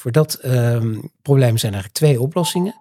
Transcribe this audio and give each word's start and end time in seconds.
Voor 0.00 0.12
dat 0.12 0.34
ehm, 0.34 1.00
probleem 1.22 1.56
zijn 1.56 1.72
eigenlijk 1.72 2.02
twee 2.02 2.20
oplossingen. 2.20 2.74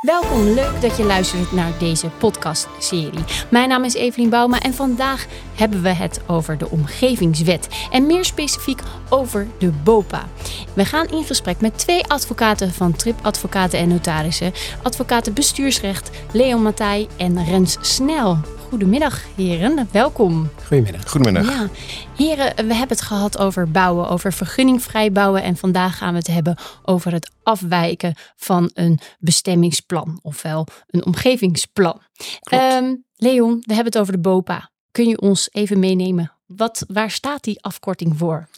Welkom, 0.00 0.42
leuk 0.42 0.80
dat 0.80 0.96
je 0.96 1.04
luistert 1.04 1.52
naar 1.52 1.78
deze 1.78 2.08
podcastserie. 2.08 3.24
Mijn 3.50 3.68
naam 3.68 3.84
is 3.84 3.94
Evelien 3.94 4.30
Bouma 4.30 4.60
en 4.60 4.74
vandaag 4.74 5.26
hebben 5.54 5.82
we 5.82 5.88
het 5.88 6.20
over 6.26 6.58
de 6.58 6.70
omgevingswet 6.70 7.68
en 7.90 8.06
meer 8.06 8.24
specifiek 8.24 8.80
over 9.08 9.46
de 9.58 9.70
BOPA. 9.70 10.28
We 10.74 10.84
gaan 10.84 11.06
in 11.06 11.24
gesprek 11.24 11.60
met 11.60 11.78
twee 11.78 12.06
advocaten 12.06 12.72
van 12.72 12.92
Trip 12.92 13.18
Advocaten 13.22 13.78
en 13.78 13.88
Notarissen, 13.88 14.52
advocaten 14.82 15.34
bestuursrecht 15.34 16.10
Leon 16.32 16.62
Matthij 16.62 17.08
en 17.16 17.44
Rens 17.44 17.76
Snel. 17.80 18.38
Goedemiddag, 18.70 19.24
heren. 19.36 19.88
Welkom. 19.92 20.50
Goedemiddag. 20.66 21.10
Goedemiddag. 21.10 21.46
Ja, 21.46 21.68
heren, 22.16 22.56
we 22.56 22.74
hebben 22.74 22.96
het 22.96 23.00
gehad 23.00 23.38
over 23.38 23.70
bouwen, 23.70 24.08
over 24.08 24.32
vergunningvrij 24.32 25.12
bouwen. 25.12 25.42
En 25.42 25.56
vandaag 25.56 25.96
gaan 25.96 26.12
we 26.12 26.18
het 26.18 26.26
hebben 26.26 26.56
over 26.82 27.12
het 27.12 27.30
afwijken 27.42 28.14
van 28.36 28.70
een 28.74 28.98
bestemmingsplan, 29.18 30.18
ofwel 30.22 30.66
een 30.86 31.04
omgevingsplan. 31.04 32.00
Ehm, 32.40 32.94
Leon, 33.16 33.52
we 33.60 33.74
hebben 33.74 33.92
het 33.92 33.98
over 33.98 34.12
de 34.12 34.18
BOPA. 34.18 34.70
Kun 34.90 35.08
je 35.08 35.20
ons 35.20 35.48
even 35.52 35.78
meenemen? 35.78 36.32
Wat, 36.46 36.84
waar 36.88 37.10
staat 37.10 37.44
die 37.44 37.62
afkorting 37.62 38.18
voor? 38.18 38.48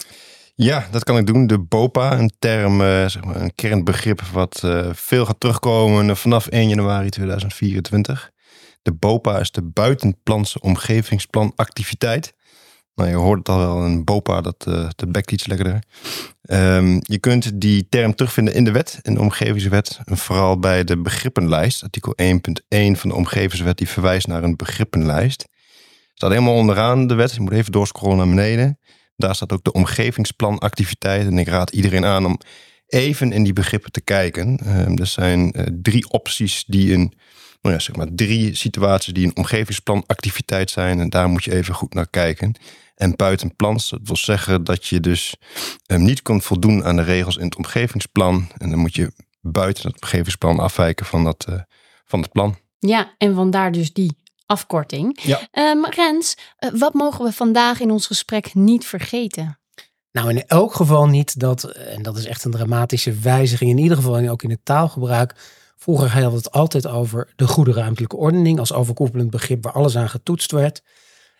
Ja, 0.54 0.88
dat 0.90 1.04
kan 1.04 1.18
ik 1.18 1.26
doen. 1.26 1.46
De 1.46 1.58
BOPA, 1.58 2.18
een 2.18 2.32
term, 2.38 2.80
eh, 2.80 3.06
zeg 3.06 3.24
maar 3.24 3.40
een 3.40 3.54
kernbegrip 3.54 4.20
wat 4.20 4.60
eh, 4.64 4.88
veel 4.92 5.24
gaat 5.24 5.40
terugkomen 5.40 6.16
vanaf 6.16 6.46
1 6.46 6.68
januari 6.68 7.08
2024. 7.08 8.31
De 8.82 8.92
BOPA 8.92 9.38
is 9.38 9.50
de 9.50 9.62
buitenplanse 9.62 10.60
omgevingsplanactiviteit. 10.60 12.34
Nou, 12.94 13.08
je 13.08 13.16
hoort 13.16 13.38
het 13.38 13.48
al 13.48 13.58
wel, 13.58 13.84
een 13.84 14.04
BOPA, 14.04 14.40
dat, 14.40 14.64
uh, 14.68 14.88
dat 14.96 15.12
bekt 15.12 15.32
iets 15.32 15.46
lekkerder. 15.46 15.82
Um, 16.42 16.98
je 17.02 17.18
kunt 17.18 17.60
die 17.60 17.88
term 17.88 18.14
terugvinden 18.14 18.54
in 18.54 18.64
de 18.64 18.72
wet, 18.72 18.98
in 19.02 19.14
de 19.14 19.20
omgevingswet. 19.20 20.00
En 20.04 20.16
vooral 20.16 20.58
bij 20.58 20.84
de 20.84 20.98
begrippenlijst, 20.98 21.82
artikel 21.82 22.16
1.1 22.22 22.32
van 22.68 23.08
de 23.08 23.14
omgevingswet, 23.14 23.78
die 23.78 23.88
verwijst 23.88 24.26
naar 24.26 24.42
een 24.42 24.56
begrippenlijst. 24.56 25.48
Staat 26.14 26.30
helemaal 26.30 26.54
onderaan 26.54 27.06
de 27.06 27.14
wet, 27.14 27.34
je 27.34 27.40
moet 27.40 27.52
even 27.52 27.72
doorscrollen 27.72 28.16
naar 28.16 28.28
beneden. 28.28 28.78
Daar 29.16 29.34
staat 29.34 29.52
ook 29.52 29.64
de 29.64 29.72
omgevingsplanactiviteit. 29.72 31.26
En 31.26 31.38
ik 31.38 31.48
raad 31.48 31.70
iedereen 31.70 32.04
aan 32.04 32.26
om 32.26 32.38
even 32.86 33.32
in 33.32 33.42
die 33.42 33.52
begrippen 33.52 33.92
te 33.92 34.00
kijken. 34.00 34.58
Um, 34.66 34.98
er 34.98 35.06
zijn 35.06 35.54
uh, 35.56 35.66
drie 35.82 36.10
opties 36.10 36.64
die 36.66 36.94
een 36.94 37.12
nou 37.62 37.74
ja, 37.74 37.80
zeg 37.80 37.96
maar 37.96 38.08
drie 38.10 38.54
situaties 38.54 39.12
die 39.12 39.26
een 39.26 39.36
omgevingsplanactiviteit 39.36 40.70
zijn. 40.70 41.00
En 41.00 41.10
daar 41.10 41.28
moet 41.28 41.44
je 41.44 41.54
even 41.54 41.74
goed 41.74 41.94
naar 41.94 42.08
kijken. 42.10 42.54
En 42.94 43.16
buitenplans, 43.16 43.90
dat 43.90 44.00
wil 44.02 44.16
zeggen 44.16 44.64
dat 44.64 44.86
je 44.86 45.00
dus 45.00 45.34
um, 45.86 46.02
niet 46.02 46.22
kunt 46.22 46.44
voldoen 46.44 46.84
aan 46.84 46.96
de 46.96 47.02
regels 47.02 47.36
in 47.36 47.44
het 47.44 47.56
omgevingsplan. 47.56 48.48
En 48.58 48.70
dan 48.70 48.78
moet 48.78 48.94
je 48.94 49.12
buiten 49.40 49.86
het 49.86 50.02
omgevingsplan 50.02 50.58
afwijken 50.58 51.06
van, 51.06 51.24
dat, 51.24 51.46
uh, 51.50 51.60
van 52.04 52.20
het 52.20 52.32
plan. 52.32 52.56
Ja, 52.78 53.14
en 53.18 53.34
vandaar 53.34 53.72
dus 53.72 53.92
die 53.92 54.16
afkorting. 54.46 55.18
Ja. 55.22 55.48
Um, 55.52 55.86
Rens, 55.86 56.36
uh, 56.58 56.70
wat 56.80 56.94
mogen 56.94 57.24
we 57.24 57.32
vandaag 57.32 57.80
in 57.80 57.90
ons 57.90 58.06
gesprek 58.06 58.54
niet 58.54 58.86
vergeten? 58.86 59.58
Nou, 60.12 60.28
in 60.28 60.46
elk 60.46 60.74
geval 60.74 61.06
niet 61.06 61.38
dat, 61.40 61.64
en 61.64 62.02
dat 62.02 62.16
is 62.16 62.24
echt 62.24 62.44
een 62.44 62.50
dramatische 62.50 63.12
wijziging, 63.12 63.70
in 63.70 63.78
ieder 63.78 63.96
geval 63.96 64.28
ook 64.28 64.42
in 64.42 64.50
het 64.50 64.64
taalgebruik 64.64 65.34
Vroeger 65.82 66.10
hadden 66.10 66.30
we 66.30 66.36
het 66.36 66.52
altijd 66.52 66.86
over 66.86 67.32
de 67.36 67.46
goede 67.46 67.72
ruimtelijke 67.72 68.16
ordening 68.16 68.58
als 68.58 68.72
overkoepelend 68.72 69.30
begrip 69.30 69.64
waar 69.64 69.72
alles 69.72 69.96
aan 69.96 70.08
getoetst 70.08 70.52
werd. 70.52 70.82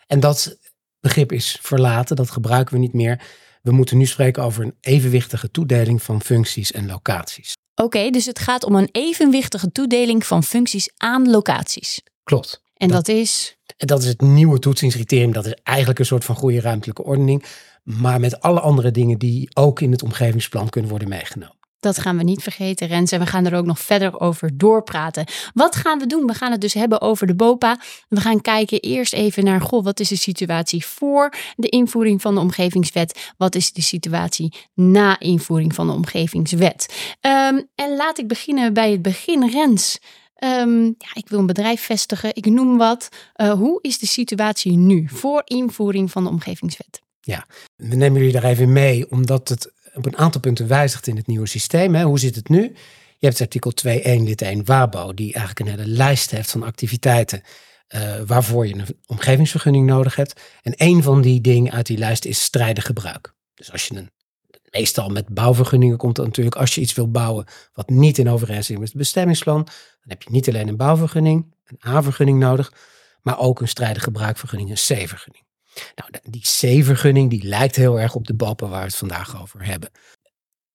En 0.07 0.19
dat 0.19 0.57
begrip 0.99 1.31
is 1.31 1.57
verlaten, 1.61 2.15
dat 2.15 2.31
gebruiken 2.31 2.73
we 2.73 2.79
niet 2.79 2.93
meer. 2.93 3.21
We 3.61 3.71
moeten 3.71 3.97
nu 3.97 4.05
spreken 4.05 4.43
over 4.43 4.63
een 4.63 4.75
evenwichtige 4.79 5.51
toedeling 5.51 6.03
van 6.03 6.21
functies 6.21 6.71
en 6.71 6.87
locaties. 6.87 7.53
Oké, 7.75 7.83
okay, 7.83 8.09
dus 8.11 8.25
het 8.25 8.39
gaat 8.39 8.63
om 8.63 8.75
een 8.75 8.89
evenwichtige 8.91 9.71
toedeling 9.71 10.25
van 10.25 10.43
functies 10.43 10.89
aan 10.97 11.29
locaties. 11.29 12.01
Klopt. 12.23 12.61
En 12.73 12.87
dat, 12.87 13.05
dat 13.05 13.15
is? 13.15 13.57
En 13.77 13.87
dat 13.87 14.01
is 14.01 14.07
het 14.07 14.21
nieuwe 14.21 14.59
toetsingscriterium. 14.59 15.31
Dat 15.31 15.45
is 15.45 15.53
eigenlijk 15.63 15.99
een 15.99 16.05
soort 16.05 16.25
van 16.25 16.35
goede 16.35 16.61
ruimtelijke 16.61 17.03
ordening. 17.03 17.45
Maar 17.83 18.19
met 18.19 18.41
alle 18.41 18.59
andere 18.59 18.91
dingen 18.91 19.17
die 19.17 19.49
ook 19.53 19.81
in 19.81 19.91
het 19.91 20.03
omgevingsplan 20.03 20.69
kunnen 20.69 20.89
worden 20.89 21.09
meegenomen. 21.09 21.61
Dat 21.83 21.99
gaan 21.99 22.17
we 22.17 22.23
niet 22.23 22.43
vergeten, 22.43 22.87
Rens. 22.87 23.11
En 23.11 23.19
we 23.19 23.25
gaan 23.25 23.45
er 23.45 23.55
ook 23.55 23.65
nog 23.65 23.79
verder 23.79 24.19
over 24.19 24.57
doorpraten. 24.57 25.25
Wat 25.53 25.75
gaan 25.75 25.99
we 25.99 26.07
doen? 26.07 26.25
We 26.25 26.33
gaan 26.33 26.51
het 26.51 26.61
dus 26.61 26.73
hebben 26.73 27.01
over 27.01 27.27
de 27.27 27.35
BOPA. 27.35 27.79
We 28.09 28.19
gaan 28.19 28.41
kijken 28.41 28.79
eerst 28.79 29.13
even 29.13 29.43
naar, 29.43 29.61
goh, 29.61 29.83
wat 29.83 29.99
is 29.99 30.07
de 30.07 30.15
situatie 30.15 30.85
voor 30.85 31.33
de 31.55 31.69
invoering 31.69 32.21
van 32.21 32.35
de 32.35 32.41
omgevingswet? 32.41 33.33
Wat 33.37 33.55
is 33.55 33.71
de 33.71 33.81
situatie 33.81 34.53
na 34.73 35.19
invoering 35.19 35.75
van 35.75 35.87
de 35.87 35.93
omgevingswet? 35.93 37.13
Um, 37.21 37.67
en 37.75 37.95
laat 37.95 38.19
ik 38.19 38.27
beginnen 38.27 38.73
bij 38.73 38.91
het 38.91 39.01
begin, 39.01 39.49
Rens. 39.49 39.99
Um, 40.43 40.85
ja, 40.85 41.09
ik 41.13 41.29
wil 41.29 41.39
een 41.39 41.45
bedrijf 41.45 41.81
vestigen, 41.81 42.35
ik 42.35 42.45
noem 42.45 42.77
wat. 42.77 43.09
Uh, 43.35 43.51
hoe 43.51 43.79
is 43.81 43.99
de 43.99 44.07
situatie 44.07 44.77
nu 44.77 45.07
voor 45.07 45.41
invoering 45.45 46.11
van 46.11 46.23
de 46.23 46.29
omgevingswet? 46.29 47.01
Ja, 47.21 47.45
we 47.75 47.95
nemen 47.95 48.17
jullie 48.17 48.33
daar 48.33 48.43
even 48.43 48.71
mee, 48.71 49.11
omdat 49.11 49.49
het 49.49 49.71
op 49.93 50.05
een 50.05 50.17
aantal 50.17 50.41
punten 50.41 50.67
wijzigt 50.67 51.07
in 51.07 51.15
het 51.15 51.27
nieuwe 51.27 51.47
systeem. 51.47 51.95
Hè. 51.95 52.03
Hoe 52.03 52.19
zit 52.19 52.35
het 52.35 52.49
nu? 52.49 52.61
Je 53.17 53.27
hebt 53.27 53.41
artikel 53.41 53.71
2.1 53.87 53.93
lid 54.03 54.41
1 54.41 54.65
WABO, 54.65 55.13
die 55.13 55.33
eigenlijk 55.33 55.59
een 55.59 55.79
hele 55.79 55.95
lijst 55.95 56.31
heeft 56.31 56.51
van 56.51 56.63
activiteiten 56.63 57.41
uh, 57.95 58.15
waarvoor 58.25 58.67
je 58.67 58.73
een 58.73 58.85
omgevingsvergunning 59.05 59.85
nodig 59.85 60.15
hebt. 60.15 60.41
En 60.61 60.73
een 60.75 61.03
van 61.03 61.21
die 61.21 61.41
dingen 61.41 61.71
uit 61.71 61.85
die 61.85 61.97
lijst 61.97 62.25
is 62.25 62.43
strijdig 62.43 62.85
gebruik. 62.85 63.33
Dus 63.53 63.71
als 63.71 63.87
je 63.87 63.95
een, 63.95 64.11
meestal 64.73 65.09
met 65.09 65.27
bouwvergunningen 65.27 65.97
komt 65.97 66.17
het 66.17 66.25
natuurlijk, 66.25 66.55
als 66.55 66.75
je 66.75 66.81
iets 66.81 66.93
wil 66.93 67.11
bouwen 67.11 67.45
wat 67.73 67.89
niet 67.89 68.17
in 68.17 68.29
overeenstemming 68.29 68.79
met 68.79 68.89
het 68.89 68.97
bestemmingsplan, 68.97 69.63
dan 69.63 70.07
heb 70.07 70.21
je 70.21 70.31
niet 70.31 70.47
alleen 70.47 70.67
een 70.67 70.77
bouwvergunning, 70.77 71.55
een 71.65 71.79
A-vergunning 71.87 72.39
nodig, 72.39 72.73
maar 73.21 73.39
ook 73.39 73.61
een 73.61 73.67
strijdig 73.67 74.03
gebruikvergunning, 74.03 74.69
een 74.69 74.75
C-vergunning. 74.75 75.45
Nou, 75.95 76.09
die 76.23 76.41
C-vergunning 76.41 77.29
die 77.29 77.47
lijkt 77.47 77.75
heel 77.75 77.99
erg 77.99 78.15
op 78.15 78.27
de 78.27 78.33
BAPA 78.33 78.67
waar 78.67 78.79
we 78.79 78.85
het 78.85 78.95
vandaag 78.95 79.41
over 79.41 79.65
hebben. 79.65 79.89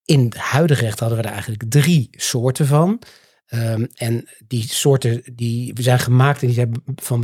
In 0.04 0.25
het 0.25 0.36
huidige 0.36 0.84
recht 0.84 1.00
hadden 1.00 1.19
we 1.19 1.25
er 1.25 1.32
eigenlijk 1.32 1.64
drie 1.69 2.09
soorten 2.10 2.66
van. 2.66 3.03
Um, 3.50 3.88
en 3.94 4.28
die 4.47 4.69
soorten 4.69 5.22
die 5.34 5.72
zijn 5.82 5.98
gemaakt 5.98 6.41
en 6.41 6.47
die 6.47 6.56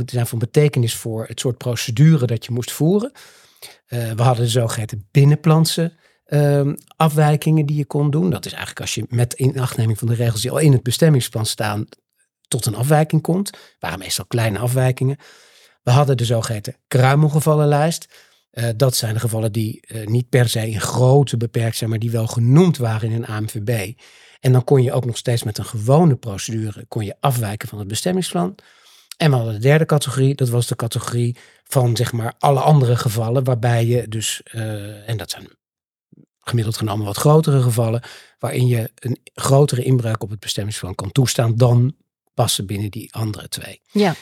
zijn 0.05 0.27
van, 0.27 0.39
betekenis 0.39 0.95
voor 0.95 1.25
het 1.27 1.39
soort 1.39 1.57
procedure 1.57 2.25
dat 2.25 2.45
je 2.45 2.51
moest 2.51 2.71
voeren. 2.71 3.11
Uh, 3.87 4.11
we 4.11 4.21
hadden 4.21 4.43
de 4.43 4.51
zogeheten 4.51 5.07
binnenplanse 5.11 5.93
um, 6.27 6.77
afwijkingen 6.95 7.65
die 7.65 7.77
je 7.77 7.85
kon 7.85 8.11
doen. 8.11 8.29
Dat 8.29 8.45
is 8.45 8.51
eigenlijk 8.51 8.81
als 8.81 8.95
je 8.95 9.05
met 9.09 9.33
inachtneming 9.33 9.99
van 9.99 10.07
de 10.07 10.13
regels 10.13 10.41
die 10.41 10.51
al 10.51 10.57
in 10.57 10.71
het 10.71 10.83
bestemmingsplan 10.83 11.45
staan 11.45 11.87
tot 12.47 12.65
een 12.65 12.75
afwijking 12.75 13.21
komt. 13.21 13.57
waren 13.79 13.99
meestal 13.99 14.25
kleine 14.25 14.59
afwijkingen. 14.59 15.17
We 15.85 15.91
hadden 15.91 16.17
de 16.17 16.25
zogeheten 16.25 16.75
kruimelgevallenlijst. 16.87 18.07
Uh, 18.51 18.69
dat 18.75 18.95
zijn 18.95 19.13
de 19.13 19.19
gevallen 19.19 19.51
die 19.51 19.83
uh, 19.87 20.07
niet 20.07 20.29
per 20.29 20.49
se 20.49 20.69
in 20.69 20.81
grootte 20.81 21.37
beperkt 21.37 21.77
zijn, 21.77 21.89
maar 21.89 21.99
die 21.99 22.11
wel 22.11 22.27
genoemd 22.27 22.77
waren 22.77 23.11
in 23.11 23.15
een 23.15 23.25
AMVB. 23.25 23.93
En 24.39 24.51
dan 24.51 24.63
kon 24.63 24.83
je 24.83 24.91
ook 24.91 25.05
nog 25.05 25.17
steeds 25.17 25.43
met 25.43 25.57
een 25.57 25.65
gewone 25.65 26.15
procedure 26.15 26.85
kon 26.87 27.05
je 27.05 27.15
afwijken 27.19 27.67
van 27.67 27.79
het 27.79 27.87
bestemmingsplan. 27.87 28.55
En 29.17 29.29
we 29.29 29.35
hadden 29.35 29.53
de 29.53 29.59
derde 29.59 29.85
categorie, 29.85 30.35
dat 30.35 30.49
was 30.49 30.67
de 30.67 30.75
categorie 30.75 31.37
van 31.63 31.95
zeg 31.95 32.11
maar 32.11 32.33
alle 32.39 32.59
andere 32.59 32.95
gevallen, 32.95 33.43
waarbij 33.43 33.85
je 33.85 34.07
dus, 34.07 34.41
uh, 34.53 35.09
en 35.09 35.17
dat 35.17 35.29
zijn 35.29 35.47
gemiddeld 36.39 36.77
genomen 36.77 37.05
wat 37.05 37.17
grotere 37.17 37.61
gevallen, 37.61 38.03
waarin 38.39 38.67
je 38.67 38.91
een 38.95 39.19
grotere 39.33 39.83
inbreuk 39.83 40.23
op 40.23 40.29
het 40.29 40.39
bestemmingsplan 40.39 40.95
kan 40.95 41.11
toestaan 41.11 41.55
dan 41.55 41.95
passen 42.33 42.65
binnen 42.65 42.91
die 42.91 43.13
andere 43.13 43.47
twee. 43.47 43.81
Ja. 43.91 44.15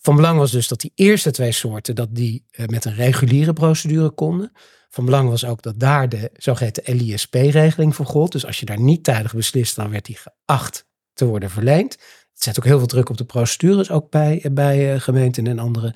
Van 0.00 0.16
belang 0.16 0.38
was 0.38 0.50
dus 0.50 0.68
dat 0.68 0.80
die 0.80 0.92
eerste 0.94 1.30
twee 1.30 1.52
soorten 1.52 1.94
dat 1.94 2.14
die 2.14 2.44
uh, 2.50 2.66
met 2.66 2.84
een 2.84 2.94
reguliere 2.94 3.52
procedure 3.52 4.10
konden. 4.10 4.52
Van 4.88 5.04
belang 5.04 5.28
was 5.28 5.44
ook 5.44 5.62
dat 5.62 5.80
daar 5.80 6.08
de 6.08 6.30
zogeheten 6.34 6.96
LISP-regeling 6.96 7.94
voor 7.94 8.06
gold. 8.06 8.32
Dus 8.32 8.46
als 8.46 8.60
je 8.60 8.66
daar 8.66 8.80
niet 8.80 9.04
tijdig 9.04 9.34
beslist, 9.34 9.76
dan 9.76 9.90
werd 9.90 10.04
die 10.04 10.18
geacht 10.18 10.86
te 11.12 11.24
worden 11.24 11.50
verleend. 11.50 11.92
Het 12.32 12.42
zet 12.42 12.58
ook 12.58 12.64
heel 12.64 12.78
veel 12.78 12.86
druk 12.86 13.08
op 13.08 13.16
de 13.16 13.24
procedures, 13.24 13.90
ook 13.90 14.10
bij, 14.10 14.44
bij 14.52 14.94
uh, 14.94 15.00
gemeenten 15.00 15.46
en 15.46 15.58
andere 15.58 15.94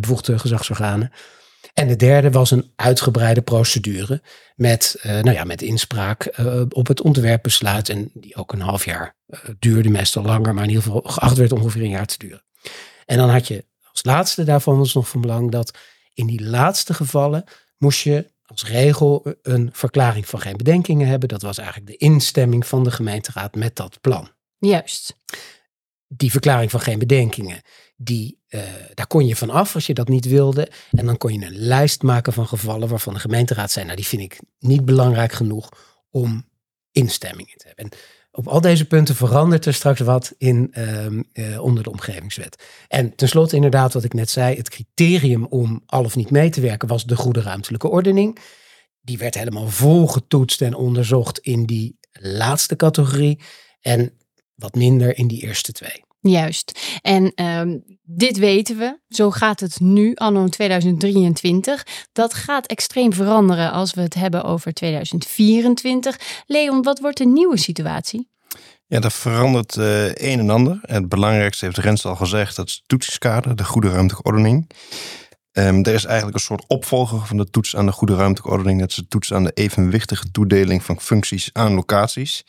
bevoegde 0.00 0.38
gezagsorganen. 0.38 1.12
En 1.74 1.88
de 1.88 1.96
derde 1.96 2.30
was 2.30 2.50
een 2.50 2.72
uitgebreide 2.76 3.42
procedure 3.42 4.22
met, 4.54 4.96
nou 5.02 5.32
ja, 5.32 5.44
met 5.44 5.62
inspraak 5.62 6.38
op 6.68 6.86
het 6.86 7.00
ontwerpbesluit. 7.00 7.88
En 7.88 8.10
die 8.14 8.36
ook 8.36 8.52
een 8.52 8.60
half 8.60 8.84
jaar 8.84 9.16
duurde, 9.58 9.88
meestal 9.88 10.22
langer, 10.22 10.54
maar 10.54 10.62
in 10.62 10.68
ieder 10.68 10.84
geval 10.84 11.02
geacht 11.04 11.36
werd 11.36 11.52
ongeveer 11.52 11.82
een 11.82 11.88
jaar 11.88 12.06
te 12.06 12.18
duren. 12.18 12.47
En 13.08 13.16
dan 13.16 13.28
had 13.28 13.46
je 13.46 13.64
als 13.90 14.04
laatste 14.04 14.44
daarvan 14.44 14.78
was 14.78 14.94
nog 14.94 15.08
van 15.08 15.20
belang 15.20 15.50
dat 15.50 15.78
in 16.14 16.26
die 16.26 16.42
laatste 16.42 16.94
gevallen 16.94 17.44
moest 17.78 18.00
je 18.00 18.30
als 18.44 18.64
regel 18.64 19.34
een 19.42 19.70
verklaring 19.72 20.28
van 20.28 20.40
geen 20.40 20.56
bedenkingen 20.56 21.08
hebben. 21.08 21.28
Dat 21.28 21.42
was 21.42 21.58
eigenlijk 21.58 21.90
de 21.90 21.96
instemming 21.96 22.66
van 22.66 22.84
de 22.84 22.90
gemeenteraad 22.90 23.54
met 23.54 23.76
dat 23.76 24.00
plan. 24.00 24.30
Juist. 24.58 25.16
Die 26.08 26.30
verklaring 26.30 26.70
van 26.70 26.80
geen 26.80 26.98
bedenkingen, 26.98 27.62
die 27.96 28.40
eh, 28.48 28.62
daar 28.94 29.06
kon 29.06 29.26
je 29.26 29.36
van 29.36 29.50
af 29.50 29.74
als 29.74 29.86
je 29.86 29.94
dat 29.94 30.08
niet 30.08 30.24
wilde. 30.24 30.70
En 30.90 31.06
dan 31.06 31.16
kon 31.16 31.32
je 31.32 31.46
een 31.46 31.58
lijst 31.58 32.02
maken 32.02 32.32
van 32.32 32.46
gevallen 32.46 32.88
waarvan 32.88 33.14
de 33.14 33.20
gemeenteraad 33.20 33.70
zei, 33.70 33.84
nou 33.84 33.96
die 33.96 34.06
vind 34.06 34.22
ik 34.22 34.40
niet 34.58 34.84
belangrijk 34.84 35.32
genoeg 35.32 35.68
om 36.10 36.48
instemming 36.92 37.50
in 37.50 37.56
te 37.56 37.66
hebben. 37.66 37.84
En 37.84 37.98
op 38.38 38.48
al 38.48 38.60
deze 38.60 38.84
punten 38.84 39.14
verandert 39.14 39.66
er 39.66 39.74
straks 39.74 40.00
wat 40.00 40.34
in, 40.38 40.68
ehm, 40.72 41.22
eh, 41.32 41.62
onder 41.62 41.82
de 41.82 41.90
omgevingswet. 41.90 42.64
En 42.88 43.14
tenslotte 43.14 43.56
inderdaad 43.56 43.92
wat 43.92 44.04
ik 44.04 44.12
net 44.12 44.30
zei, 44.30 44.56
het 44.56 44.68
criterium 44.68 45.44
om 45.44 45.82
al 45.86 46.04
of 46.04 46.16
niet 46.16 46.30
mee 46.30 46.50
te 46.50 46.60
werken 46.60 46.88
was 46.88 47.04
de 47.04 47.16
goede 47.16 47.40
ruimtelijke 47.40 47.88
ordening. 47.88 48.38
Die 49.00 49.18
werd 49.18 49.34
helemaal 49.34 49.68
volgetoetst 49.68 50.62
en 50.62 50.74
onderzocht 50.74 51.38
in 51.38 51.64
die 51.64 51.98
laatste 52.12 52.76
categorie 52.76 53.40
en 53.80 54.12
wat 54.54 54.74
minder 54.74 55.18
in 55.18 55.26
die 55.26 55.42
eerste 55.42 55.72
twee. 55.72 56.04
Juist. 56.20 56.98
En 57.02 57.32
ehm, 57.34 57.78
dit 58.02 58.38
weten 58.38 58.78
we. 58.78 58.98
Zo 59.08 59.30
gaat 59.30 59.60
het 59.60 59.80
nu, 59.80 60.14
anno 60.14 60.48
2023. 60.48 61.86
Dat 62.12 62.34
gaat 62.34 62.66
extreem 62.66 63.12
veranderen 63.12 63.72
als 63.72 63.94
we 63.94 64.00
het 64.00 64.14
hebben 64.14 64.44
over 64.44 64.72
2024. 64.72 66.42
Leon, 66.46 66.82
wat 66.82 67.00
wordt 67.00 67.18
de 67.18 67.26
nieuwe 67.26 67.58
situatie? 67.58 68.28
Ja, 68.86 69.00
dat 69.00 69.12
verandert 69.12 69.76
uh, 69.76 70.04
een 70.06 70.38
en 70.38 70.50
ander. 70.50 70.78
Het 70.82 71.08
belangrijkste 71.08 71.64
heeft 71.64 71.78
Rens 71.78 72.04
al 72.04 72.16
gezegd, 72.16 72.56
dat 72.56 72.66
is 72.66 72.74
het 72.74 72.88
toetsingskader, 72.88 73.56
de 73.56 73.64
goede 73.64 73.88
ruimtelijke 73.88 74.30
ordening. 74.30 74.70
Um, 75.58 75.84
er 75.84 75.94
is 75.94 76.04
eigenlijk 76.04 76.36
een 76.36 76.42
soort 76.42 76.64
opvolger 76.66 77.26
van 77.26 77.36
de 77.36 77.50
toets 77.50 77.76
aan 77.76 77.86
de 77.86 77.92
goede 77.92 78.14
ruimtelijke 78.14 78.56
ordening. 78.56 78.80
Dat 78.80 78.90
is 78.90 78.96
de 78.96 79.08
toets 79.08 79.32
aan 79.32 79.44
de 79.44 79.52
evenwichtige 79.54 80.30
toedeling 80.30 80.82
van 80.82 81.00
functies 81.00 81.50
aan 81.52 81.74
locaties. 81.74 82.44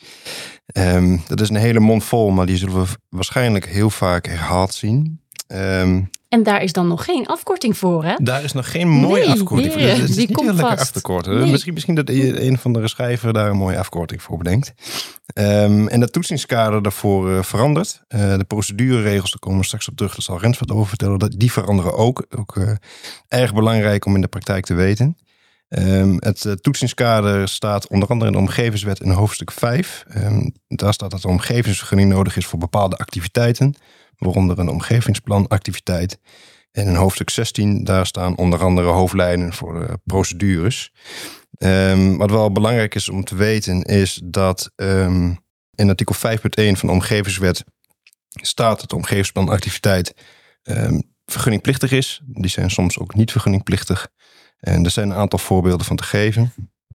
Um, 0.72 1.22
dat 1.26 1.40
is 1.40 1.48
een 1.48 1.56
hele 1.56 1.80
mond 1.80 2.04
vol, 2.04 2.30
maar 2.30 2.46
die 2.46 2.56
zullen 2.56 2.82
we 2.82 2.88
waarschijnlijk 3.08 3.66
heel 3.66 3.90
vaak 3.90 4.26
herhaald 4.26 4.74
zien. 4.74 5.20
Um, 5.52 6.10
en 6.28 6.42
daar 6.42 6.62
is 6.62 6.72
dan 6.72 6.88
nog 6.88 7.04
geen 7.04 7.26
afkorting 7.26 7.76
voor, 7.76 8.04
hè? 8.04 8.14
Daar 8.22 8.44
is 8.44 8.52
nog 8.52 8.70
geen 8.70 8.88
mooie 8.88 9.26
nee, 9.26 9.30
afkorting 9.30 9.72
voor. 9.72 9.82
Het 9.82 9.98
is 9.98 10.08
die 10.08 10.26
niet 10.26 10.36
komt 10.36 10.48
heel 10.48 10.56
lekker 10.56 10.76
vast. 10.76 10.80
af 10.80 10.90
te 10.90 11.00
korten. 11.00 11.50
Misschien, 11.50 11.72
misschien 11.72 11.94
dat 11.94 12.08
een 12.08 12.58
van 12.58 12.72
de 12.72 12.88
schrijver 12.88 13.32
daar 13.32 13.50
een 13.50 13.56
mooie 13.56 13.78
afkorting 13.78 14.22
voor 14.22 14.38
bedenkt. 14.38 14.74
Um, 15.34 15.88
en 15.88 16.00
dat 16.00 16.12
toetsingskader 16.12 16.82
daarvoor 16.82 17.30
uh, 17.30 17.42
verandert. 17.42 18.02
Uh, 18.08 18.36
de 18.36 18.44
procedureregels, 18.44 19.30
daar 19.30 19.40
komen 19.40 19.58
we 19.58 19.64
straks 19.64 19.88
op 19.88 19.96
terug. 19.96 20.12
Daar 20.12 20.22
zal 20.22 20.40
Rens 20.40 20.58
wat 20.58 20.70
over 20.70 20.88
vertellen. 20.88 21.18
Dat, 21.18 21.32
die 21.36 21.52
veranderen 21.52 21.94
ook. 21.94 22.26
Ook 22.38 22.56
uh, 22.56 22.70
erg 23.28 23.54
belangrijk 23.54 24.04
om 24.04 24.14
in 24.14 24.20
de 24.20 24.28
praktijk 24.28 24.64
te 24.64 24.74
weten. 24.74 25.16
Um, 25.78 26.16
het 26.18 26.44
uh, 26.44 26.52
toetsingskader 26.52 27.48
staat 27.48 27.88
onder 27.88 28.08
andere 28.08 28.30
in 28.30 28.36
de 28.36 28.42
omgevingswet 28.42 29.00
in 29.00 29.10
hoofdstuk 29.10 29.50
5. 29.50 30.04
Um, 30.16 30.52
daar 30.68 30.92
staat 30.92 31.10
dat 31.10 31.24
een 31.24 31.30
omgevingsvergunning 31.30 32.10
nodig 32.10 32.36
is 32.36 32.46
voor 32.46 32.58
bepaalde 32.58 32.96
activiteiten, 32.96 33.74
waaronder 34.16 34.58
een 34.58 34.68
omgevingsplanactiviteit. 34.68 36.18
En 36.72 36.86
in 36.86 36.94
hoofdstuk 36.94 37.30
16, 37.30 37.84
daar 37.84 38.06
staan 38.06 38.36
onder 38.36 38.62
andere 38.62 38.88
hoofdlijnen 38.88 39.52
voor 39.52 39.82
uh, 39.82 39.88
procedures. 40.04 40.92
Um, 41.58 42.18
wat 42.18 42.30
wel 42.30 42.52
belangrijk 42.52 42.94
is 42.94 43.08
om 43.08 43.24
te 43.24 43.34
weten, 43.34 43.82
is 43.82 44.20
dat 44.24 44.70
in 45.74 45.88
artikel 45.88 46.14
5.1 46.14 46.20
van 46.52 46.88
de 46.88 46.94
omgevingswet 46.94 47.64
staat 48.28 48.80
dat 48.80 48.88
de 48.88 48.96
omgevingsplanactiviteit 48.96 50.14
vergunningplichtig 51.26 51.92
is. 51.92 52.20
Die 52.26 52.50
zijn 52.50 52.70
soms 52.70 52.98
ook 52.98 53.14
niet 53.14 53.30
vergunningplichtig. 53.30 54.08
En 54.60 54.84
er 54.84 54.90
zijn 54.90 55.10
een 55.10 55.16
aantal 55.16 55.38
voorbeelden 55.38 55.86
van 55.86 55.96
te 55.96 56.02
geven. 56.02 56.52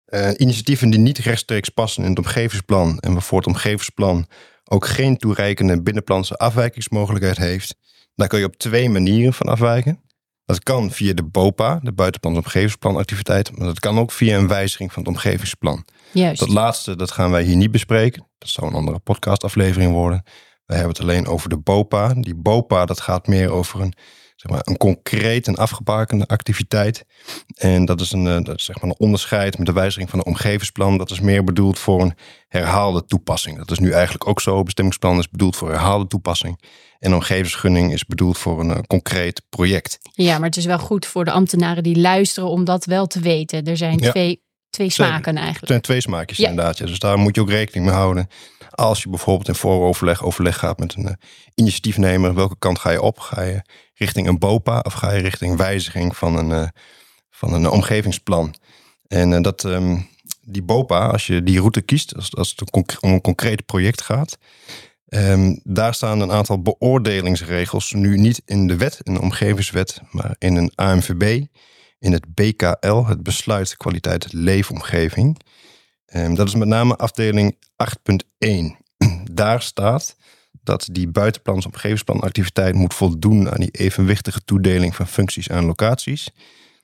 Uh, 0.07 0.29
initiatieven 0.37 0.89
die 0.89 0.99
niet 0.99 1.17
rechtstreeks 1.17 1.69
passen 1.69 2.03
in 2.03 2.09
het 2.09 2.17
omgevingsplan 2.19 2.99
en 2.99 3.13
waarvoor 3.13 3.37
het 3.37 3.47
omgevingsplan 3.47 4.27
ook 4.63 4.87
geen 4.87 5.17
toereikende 5.17 5.81
binnenplanse 5.81 6.37
afwijkingsmogelijkheid 6.37 7.37
heeft, 7.37 7.75
daar 8.15 8.27
kun 8.27 8.39
je 8.39 8.45
op 8.45 8.55
twee 8.55 8.89
manieren 8.89 9.33
van 9.33 9.47
afwijken. 9.47 9.99
Dat 10.45 10.63
kan 10.63 10.91
via 10.91 11.13
de 11.13 11.23
BOPA, 11.23 11.79
de 11.83 11.91
buitenplans 11.91 12.37
omgevingsplanactiviteit, 12.37 13.57
maar 13.57 13.67
dat 13.67 13.79
kan 13.79 13.99
ook 13.99 14.11
via 14.11 14.37
een 14.37 14.47
wijziging 14.47 14.93
van 14.93 15.03
het 15.03 15.11
omgevingsplan. 15.11 15.85
Juist. 16.11 16.39
Dat 16.39 16.49
laatste, 16.49 16.95
dat 16.95 17.11
gaan 17.11 17.31
wij 17.31 17.43
hier 17.43 17.55
niet 17.55 17.71
bespreken. 17.71 18.27
Dat 18.37 18.49
zou 18.49 18.67
een 18.67 18.73
andere 18.73 18.99
podcastaflevering 18.99 19.91
worden. 19.91 20.23
Wij 20.65 20.77
hebben 20.77 20.95
het 20.95 21.03
alleen 21.03 21.27
over 21.27 21.49
de 21.49 21.57
BOPA. 21.57 22.13
Die 22.13 22.35
BOPA, 22.35 22.85
dat 22.85 23.01
gaat 23.01 23.27
meer 23.27 23.49
over 23.49 23.81
een 23.81 23.93
zeg 24.45 24.55
maar, 24.55 24.61
een 24.63 24.77
concreet 24.77 25.47
en 25.47 25.55
afgebakende 25.55 26.27
activiteit. 26.27 27.05
En 27.55 27.85
dat 27.85 28.01
is, 28.01 28.11
een, 28.11 28.43
dat 28.43 28.57
is 28.57 28.65
zeg 28.65 28.75
maar 28.81 28.89
een 28.89 28.99
onderscheid 28.99 29.57
met 29.57 29.67
de 29.67 29.73
wijziging 29.73 30.09
van 30.09 30.19
het 30.19 30.27
omgevingsplan. 30.27 30.97
Dat 30.97 31.11
is 31.11 31.19
meer 31.19 31.43
bedoeld 31.43 31.79
voor 31.79 32.01
een 32.01 32.13
herhaalde 32.47 33.05
toepassing. 33.05 33.57
Dat 33.57 33.71
is 33.71 33.79
nu 33.79 33.91
eigenlijk 33.91 34.27
ook 34.27 34.41
zo. 34.41 34.63
Bestemmingsplan 34.63 35.17
is 35.19 35.29
bedoeld 35.29 35.55
voor 35.55 35.69
herhaalde 35.69 36.07
toepassing. 36.07 36.61
En 36.99 37.13
omgevingsgunning 37.13 37.93
is 37.93 38.05
bedoeld 38.05 38.37
voor 38.37 38.59
een 38.59 38.69
uh, 38.69 38.77
concreet 38.87 39.41
project. 39.49 39.97
Ja, 40.13 40.37
maar 40.37 40.47
het 40.47 40.57
is 40.57 40.65
wel 40.65 40.79
goed 40.79 41.05
voor 41.05 41.25
de 41.25 41.31
ambtenaren 41.31 41.83
die 41.83 41.99
luisteren 41.99 42.49
om 42.49 42.63
dat 42.63 42.85
wel 42.85 43.07
te 43.07 43.19
weten. 43.19 43.63
Er 43.65 43.77
zijn 43.77 43.97
Ja. 43.97 44.09
twee, 44.11 44.41
twee 44.69 44.89
smaken 44.89 45.33
eigenlijk. 45.33 45.59
Het 45.59 45.69
zijn 45.69 45.81
twee 45.81 46.01
smaakjes 46.01 46.37
Ja. 46.37 46.49
inderdaad. 46.49 46.77
Ja. 46.77 46.85
Dus 46.85 46.99
daar 46.99 47.17
moet 47.17 47.35
je 47.35 47.41
ook 47.41 47.49
rekening 47.49 47.85
mee 47.85 47.95
houden. 47.95 48.27
Als 48.69 49.03
je 49.03 49.09
bijvoorbeeld 49.09 49.47
in 49.47 49.55
vooroverleg 49.55 50.23
overleg 50.23 50.57
gaat 50.57 50.79
met 50.79 50.93
een 50.95 51.03
uh, 51.05 51.11
initiatiefnemer, 51.53 52.33
welke 52.33 52.55
kant 52.59 52.79
ga 52.79 52.89
je 52.89 53.01
op? 53.01 53.19
Ga 53.19 53.41
je 53.41 53.61
richting 53.95 54.27
een 54.27 54.39
BOPA 54.39 54.79
of 54.79 54.93
ga 54.93 55.11
je 55.11 55.21
richting 55.21 55.57
wijziging 55.57 56.17
van 56.17 56.37
een, 56.37 56.49
uh, 56.49 56.67
van 57.29 57.53
een 57.53 57.69
omgevingsplan? 57.69 58.55
En 59.07 59.31
uh, 59.31 59.41
dat, 59.41 59.63
um, 59.63 60.07
die 60.41 60.63
BOPA, 60.63 61.07
als 61.07 61.27
je 61.27 61.43
die 61.43 61.59
route 61.59 61.81
kiest, 61.81 62.15
als, 62.15 62.35
als 62.35 62.53
het 62.55 62.71
om 63.01 63.11
een 63.11 63.21
concreet 63.21 63.65
project 63.65 64.01
gaat, 64.01 64.37
um, 65.07 65.59
daar 65.63 65.93
staan 65.93 66.19
een 66.19 66.31
aantal 66.31 66.61
beoordelingsregels, 66.61 67.93
nu 67.93 68.17
niet 68.17 68.41
in 68.45 68.67
de 68.67 68.77
wet, 68.77 68.99
in 69.03 69.13
de 69.13 69.21
omgevingswet, 69.21 70.01
maar 70.11 70.35
in 70.37 70.55
een 70.55 70.71
AMVB, 70.75 71.45
in 71.99 72.11
het 72.11 72.33
BKL, 72.33 73.05
het 73.05 73.23
besluit 73.23 73.77
kwaliteit 73.77 74.33
leefomgeving. 74.33 75.39
Um, 76.05 76.35
dat 76.35 76.47
is 76.47 76.55
met 76.55 76.67
name 76.67 76.95
afdeling 76.95 77.57
8.1. 78.39 78.49
Daar 79.31 79.61
staat 79.61 80.15
dat 80.65 80.87
die 80.91 81.07
buitenplans 81.07 81.65
omgevingsplanactiviteit 81.65 82.75
moet 82.75 82.93
voldoen 82.93 83.51
aan 83.51 83.59
die 83.59 83.71
evenwichtige 83.71 84.41
toedeling 84.45 84.95
van 84.95 85.07
functies 85.07 85.49
aan 85.49 85.65
locaties. 85.65 86.29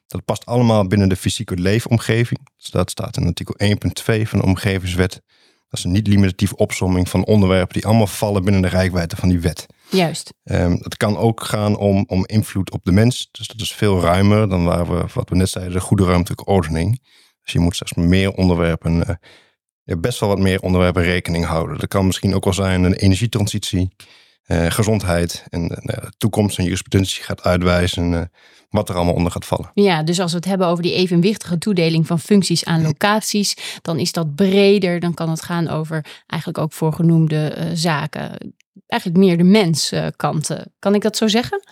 Dat 0.07 0.25
past 0.25 0.45
allemaal 0.45 0.87
binnen 0.87 1.09
de 1.09 1.15
fysieke 1.15 1.55
leefomgeving. 1.55 2.39
Dus 2.57 2.69
dat 2.69 2.89
staat 2.89 3.17
in 3.17 3.25
artikel 3.25 3.55
1.2 3.63 4.21
van 4.21 4.39
de 4.39 4.45
omgevingswet. 4.45 5.21
Dat 5.69 5.79
is 5.79 5.85
een 5.85 5.91
niet-limitatieve 5.91 6.55
opsomming 6.55 7.09
van 7.09 7.25
onderwerpen 7.25 7.73
die 7.73 7.85
allemaal 7.85 8.07
vallen 8.07 8.43
binnen 8.43 8.61
de 8.61 8.67
rijkwijde 8.67 9.15
van 9.15 9.29
die 9.29 9.39
wet. 9.39 9.65
Juist. 9.89 10.33
Um, 10.43 10.79
het 10.81 10.97
kan 10.97 11.17
ook 11.17 11.43
gaan 11.43 11.77
om, 11.77 12.03
om 12.07 12.25
invloed 12.25 12.71
op 12.71 12.83
de 12.83 12.91
mens. 12.91 13.29
Dus 13.31 13.47
dat 13.47 13.61
is 13.61 13.71
veel 13.71 14.01
ruimer 14.01 14.49
dan 14.49 14.63
waar 14.63 14.87
we, 14.87 15.05
wat 15.13 15.29
we 15.29 15.35
net 15.35 15.49
zeiden, 15.49 15.73
de 15.73 15.79
goede 15.79 16.05
ruimtelijke 16.05 16.45
ordening. 16.45 16.99
Dus 17.43 17.53
je 17.53 17.59
moet 17.59 17.75
zelfs 17.75 17.93
meer 17.93 18.31
onderwerpen, 18.31 18.95
uh, 18.95 19.15
best 19.83 20.19
wel 20.19 20.29
wat 20.29 20.39
meer 20.39 20.61
onderwerpen 20.61 21.03
rekening 21.03 21.45
houden. 21.45 21.77
Dat 21.77 21.89
kan 21.89 22.05
misschien 22.05 22.35
ook 22.35 22.43
wel 22.43 22.53
zijn 22.53 22.83
een 22.83 22.93
energietransitie, 22.93 23.89
uh, 24.47 24.65
gezondheid 24.71 25.45
en 25.49 25.61
uh, 25.61 25.69
de 25.69 26.11
toekomst 26.17 26.57
en 26.57 26.63
jurisprudentie 26.63 27.23
gaat 27.23 27.43
uitwijzen 27.43 28.11
uh, 28.11 28.21
wat 28.69 28.89
er 28.89 28.95
allemaal 28.95 29.13
onder 29.13 29.31
gaat 29.31 29.45
vallen. 29.45 29.71
Ja, 29.73 30.03
dus 30.03 30.19
als 30.19 30.31
we 30.31 30.37
het 30.37 30.45
hebben 30.45 30.67
over 30.67 30.83
die 30.83 30.93
evenwichtige 30.93 31.57
toedeling 31.57 32.07
van 32.07 32.19
functies 32.19 32.65
aan 32.65 32.81
locaties, 32.81 33.79
dan 33.81 33.99
is 33.99 34.11
dat 34.11 34.35
breder. 34.35 34.99
Dan 34.99 35.13
kan 35.13 35.29
het 35.29 35.41
gaan 35.41 35.67
over 35.67 36.05
eigenlijk 36.27 36.63
ook 36.63 36.73
voorgenoemde 36.73 37.55
uh, 37.57 37.65
zaken. 37.73 38.53
Eigenlijk 38.87 39.21
meer 39.21 39.37
de 39.37 39.43
menskanten. 39.43 40.73
Kan 40.79 40.95
ik 40.95 41.01
dat 41.01 41.17
zo 41.17 41.27
zeggen? 41.27 41.63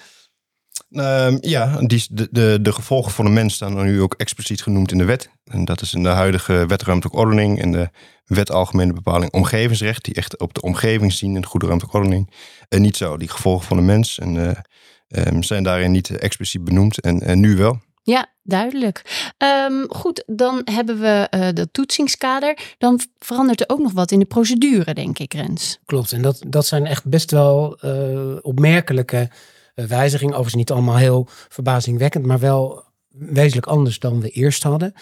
Uh, 0.89 1.37
ja, 1.39 1.77
die, 1.81 2.05
de, 2.11 2.27
de, 2.31 2.59
de 2.61 2.71
gevolgen 2.71 3.11
voor 3.11 3.25
de 3.25 3.31
mens 3.31 3.53
staan 3.53 3.83
nu 3.83 4.01
ook 4.01 4.13
expliciet 4.13 4.61
genoemd 4.61 4.91
in 4.91 4.97
de 4.97 5.05
wet. 5.05 5.29
En 5.43 5.65
dat 5.65 5.81
is 5.81 5.93
in 5.93 6.03
de 6.03 6.09
huidige 6.09 6.65
wet 6.67 6.81
ruimtelijke 6.81 7.21
ordening 7.21 7.61
en 7.61 7.71
de 7.71 7.89
wet 8.25 8.51
algemene 8.51 8.93
bepaling 8.93 9.31
omgevingsrecht, 9.31 10.03
die 10.03 10.13
echt 10.13 10.39
op 10.39 10.53
de 10.53 10.61
omgeving 10.61 11.13
zien 11.13 11.35
in 11.35 11.41
de 11.41 11.47
goede 11.47 11.65
ruimtelijke 11.65 11.99
ordening. 11.99 12.33
En 12.69 12.81
niet 12.81 12.97
zo, 12.97 13.17
die 13.17 13.29
gevolgen 13.29 13.67
van 13.67 13.77
de 13.77 13.83
mens 13.83 14.19
en, 14.19 14.35
uh, 14.35 15.25
um, 15.25 15.43
zijn 15.43 15.63
daarin 15.63 15.91
niet 15.91 16.09
expliciet 16.09 16.63
benoemd 16.63 16.99
en, 16.99 17.21
en 17.21 17.39
nu 17.39 17.55
wel. 17.55 17.79
Ja, 18.03 18.27
duidelijk. 18.43 19.31
Um, 19.67 19.85
goed, 19.89 20.23
dan 20.25 20.61
hebben 20.63 20.99
we 20.99 21.27
uh, 21.35 21.47
dat 21.53 21.67
toetsingskader. 21.71 22.59
Dan 22.77 22.99
verandert 23.19 23.61
er 23.61 23.69
ook 23.69 23.79
nog 23.79 23.91
wat 23.91 24.11
in 24.11 24.19
de 24.19 24.25
procedure, 24.25 24.93
denk 24.93 25.19
ik, 25.19 25.33
Rens. 25.33 25.79
Klopt, 25.85 26.11
en 26.11 26.21
dat, 26.21 26.43
dat 26.47 26.65
zijn 26.65 26.85
echt 26.85 27.05
best 27.05 27.31
wel 27.31 27.77
uh, 27.85 28.35
opmerkelijke 28.41 29.29
uh, 29.75 29.85
wijzigingen. 29.85 30.33
Overigens 30.33 30.55
niet 30.55 30.71
allemaal 30.71 30.97
heel 30.97 31.27
verbazingwekkend, 31.29 32.25
maar 32.25 32.39
wel 32.39 32.83
wezenlijk 33.09 33.67
anders 33.67 33.99
dan 33.99 34.21
we 34.21 34.29
eerst 34.29 34.63
hadden. 34.63 34.93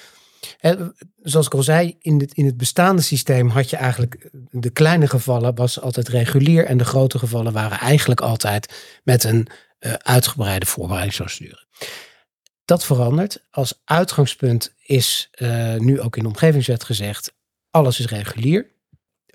En, 0.60 0.96
zoals 1.22 1.46
ik 1.46 1.54
al 1.54 1.64
zei, 1.64 1.96
in 2.00 2.20
het, 2.20 2.34
in 2.34 2.46
het 2.46 2.58
bestaande 2.58 3.02
systeem 3.02 3.50
had 3.50 3.70
je 3.70 3.76
eigenlijk 3.76 4.30
de 4.50 4.70
kleine 4.70 5.08
gevallen 5.08 5.56
was 5.56 5.82
altijd 5.82 6.08
regulier 6.08 6.66
en 6.66 6.78
de 6.78 6.86
grote 6.86 7.20
gevallen 7.20 7.54
waren 7.54 7.80
eigenlijk 7.80 8.22
altijd 8.22 9.00
met 9.04 9.24
een 9.24 9.48
uitgebreide 9.98 10.66
voorbereidingsprocedure. 10.66 11.66
Dat 12.66 12.86
verandert. 12.86 13.44
Als 13.52 13.82
uitgangspunt 13.86 14.74
is 14.86 15.30
nu 15.78 16.02
ook 16.02 16.16
in 16.16 16.24
de 16.24 16.30
omgevingswet 16.30 16.84
gezegd, 16.84 17.34
alles 17.72 18.00
is 18.00 18.08
regulier. 18.08 18.68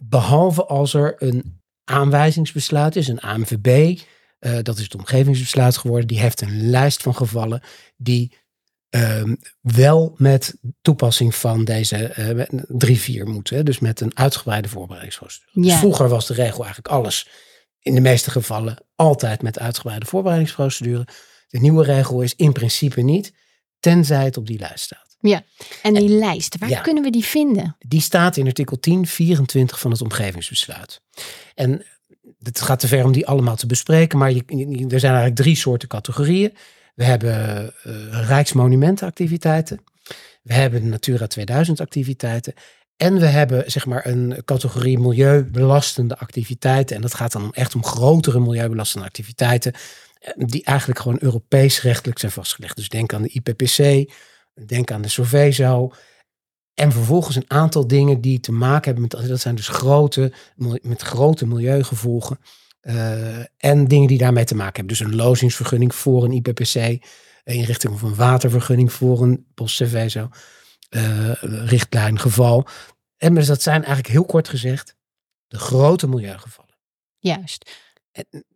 Behalve 0.03 0.65
als 0.65 0.95
er 0.95 1.15
een 1.19 1.61
aanwijzingsbesluit 1.85 2.97
is, 2.97 3.09
een 3.09 3.21
AMVB, 3.21 4.01
eh, 4.43 4.59
dat 4.63 4.77
is 4.77 4.83
het 4.83 4.95
omgevingsbesluit 4.95 5.77
geworden. 5.77 6.07
Die 6.07 6.21
heeft 6.21 6.41
een 6.41 6.71
lijst 6.71 7.03
van 7.03 7.15
gevallen 7.17 7.63
die 7.97 8.41
ehm, 8.91 9.35
wel 9.61 10.15
met 10.17 10.55
toepassing 10.83 11.35
van 11.35 11.65
deze 11.65 12.15
uh, 12.19 13.21
3-4 13.25 13.29
moeten. 13.29 13.65
Dus 13.65 13.79
met 13.79 14.01
een 14.01 14.17
uitgebreide 14.17 14.69
voorbereidingsprocedure. 14.69 15.51
Dus 15.61 15.67
Ja. 15.73 15.79
vroeger 15.79 16.09
was 16.09 16.27
de 16.27 16.35
regel 16.35 16.65
eigenlijk 16.65 16.95
alles, 16.95 17.29
in 17.81 17.95
de 17.95 18.01
meeste 18.01 18.31
gevallen, 18.31 18.77
altijd 18.95 19.43
met 19.43 19.59
uitgebreide 19.59 20.07
voorbereidingsprocedure. 20.07 21.07
De 21.49 21.59
nieuwe 21.59 21.85
regel 21.85 22.21
is 22.23 22.35
in 22.35 22.53
principe 22.53 23.01
niet, 23.01 23.33
tenzij 23.81 24.25
het 24.25 24.37
op 24.37 24.47
die 24.47 24.59
lijst 24.59 24.85
staat. 24.85 25.17
En 25.83 25.95
die 25.95 26.09
lijst, 26.09 26.59
waar 26.59 26.69
Ja. 26.69 26.81
kunnen 26.81 27.03
we 27.03 27.11
die 27.11 27.25
vinden? 27.25 27.77
Die 27.79 28.01
staat 28.01 28.37
in 28.37 28.47
artikel 28.47 28.79
10, 28.81 29.07
24 29.07 29.81
van 29.81 29.91
het 29.91 30.01
omgevingsbesluit. 30.01 31.01
En 31.55 31.85
het 32.43 32.61
gaat 32.61 32.81
te 32.81 32.89
ver 32.89 33.05
om 33.05 33.13
die 33.13 33.27
allemaal 33.27 33.57
te 33.57 33.67
bespreken, 33.67 34.19
maar 34.19 34.31
er 34.31 35.01
zijn 35.01 35.13
eigenlijk 35.13 35.35
drie 35.35 35.57
soorten 35.57 35.89
categorieën. 35.89 36.55
We 36.95 37.05
hebben 37.05 37.35
eh 37.83 38.27
rijksmonumentenactiviteiten, 38.27 39.85
we 40.43 40.55
hebben 40.55 40.89
Natura 40.89 41.27
2000 41.27 41.81
activiteiten 41.81 42.55
en 42.97 43.19
we 43.19 43.27
hebben 43.27 43.71
zeg 43.71 43.87
maar 43.87 44.07
een 44.07 44.43
categorie 44.45 44.99
milieubelastende 44.99 46.19
activiteiten. 46.19 46.97
En 46.97 47.03
dat 47.03 47.15
gaat 47.15 47.33
dan 47.33 47.53
echt 47.53 47.75
om 47.75 47.85
grotere 47.85 48.41
milieubelastende 48.41 49.07
activiteiten 49.07 49.73
eh, 50.19 50.33
die 50.37 50.65
eigenlijk 50.65 51.01
gewoon 51.01 51.19
Europees 51.21 51.83
rechtelijk 51.83 52.19
zijn 52.19 52.33
vastgelegd. 52.33 52.77
Dus 52.77 52.89
denk 52.89 53.13
aan 53.13 53.23
de 53.23 53.29
IPPC, 53.29 54.11
denk 54.67 54.91
aan 54.91 55.03
de 55.03 55.09
Sorvezo. 55.09 55.93
En 56.75 56.93
vervolgens 56.93 57.37
een 57.37 57.51
aantal 57.51 57.87
dingen 57.87 58.21
die 58.21 58.41
te 58.41 58.53
maken 58.53 58.85
hebben 58.85 59.03
met, 59.03 59.29
dat 59.29 59.41
zijn 59.41 59.55
dus 59.55 59.69
grote, 59.69 60.33
met 60.83 61.03
grote 61.03 61.47
milieugevolgen. 61.47 62.39
eh, 62.81 63.39
en 63.57 63.85
dingen 63.89 64.09
die 64.09 64.19
daarmee 64.19 64.45
te 64.45 64.55
maken 64.55 64.75
hebben. 64.75 64.97
Dus 64.97 65.07
een 65.07 65.15
lozingsvergunning 65.15 65.95
voor 65.95 66.25
een 66.25 66.33
IPPC, 66.33 67.05
inrichting 67.45 67.95
of 67.95 68.03
een 68.03 68.15
watervergunning 68.15 68.93
voor 68.93 69.23
een 69.23 69.47
postservezo, 69.55 70.29
eh 70.89 71.33
richtlijn, 71.43 72.19
geval. 72.19 72.67
En 73.17 73.35
dus 73.35 73.47
dat 73.47 73.63
zijn 73.63 73.85
eigenlijk 73.85 74.09
heel 74.09 74.25
kort 74.25 74.49
gezegd 74.49 74.97
de 75.49 75.59
grote 75.59 76.09
milieugevallen. 76.09 76.75
Juist. 77.19 77.71